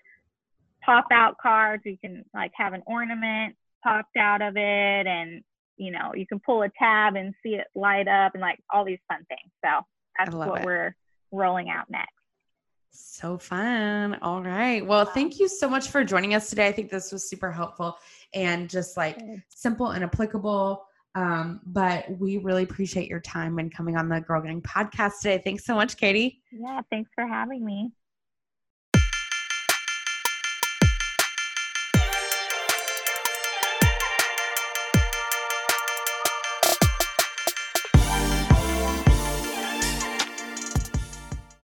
pop 0.83 1.05
out 1.11 1.35
cards. 1.41 1.83
You 1.85 1.97
can 1.97 2.25
like 2.33 2.51
have 2.55 2.73
an 2.73 2.81
ornament 2.85 3.55
popped 3.83 4.17
out 4.17 4.41
of 4.41 4.57
it, 4.57 5.07
and 5.07 5.41
you 5.77 5.91
know 5.91 6.11
you 6.15 6.25
can 6.25 6.39
pull 6.39 6.63
a 6.63 6.69
tab 6.79 7.15
and 7.15 7.33
see 7.43 7.55
it 7.55 7.67
light 7.75 8.07
up, 8.07 8.33
and 8.33 8.41
like 8.41 8.59
all 8.73 8.83
these 8.83 8.99
fun 9.07 9.25
things. 9.27 9.51
So 9.63 9.81
that's 10.17 10.33
what 10.33 10.61
it. 10.61 10.65
we're 10.65 10.95
rolling 11.31 11.69
out 11.69 11.89
next. 11.89 12.13
So 12.95 13.37
fun. 13.37 14.15
All 14.21 14.43
right. 14.43 14.85
Well, 14.85 15.05
thank 15.05 15.39
you 15.39 15.47
so 15.47 15.67
much 15.67 15.89
for 15.89 16.03
joining 16.03 16.35
us 16.35 16.49
today. 16.49 16.67
I 16.67 16.71
think 16.71 16.91
this 16.91 17.11
was 17.11 17.27
super 17.27 17.51
helpful 17.51 17.97
and 18.35 18.69
just 18.69 18.97
like 18.97 19.19
simple 19.49 19.89
and 19.89 20.03
applicable 20.03 20.85
um, 21.15 21.61
but 21.65 22.09
we 22.19 22.37
really 22.37 22.63
appreciate 22.63 23.07
your 23.07 23.19
time 23.19 23.59
and 23.59 23.73
coming 23.73 23.97
on 23.97 24.09
the 24.09 24.21
Girl 24.21 24.41
Gang 24.41 24.61
podcast 24.61 25.19
today. 25.21 25.41
Thanks 25.43 25.65
so 25.65 25.75
much, 25.75 25.97
Katie. 25.97 26.41
Yeah, 26.51 26.81
thanks 26.89 27.11
for 27.13 27.27
having 27.27 27.63
me. 27.65 27.91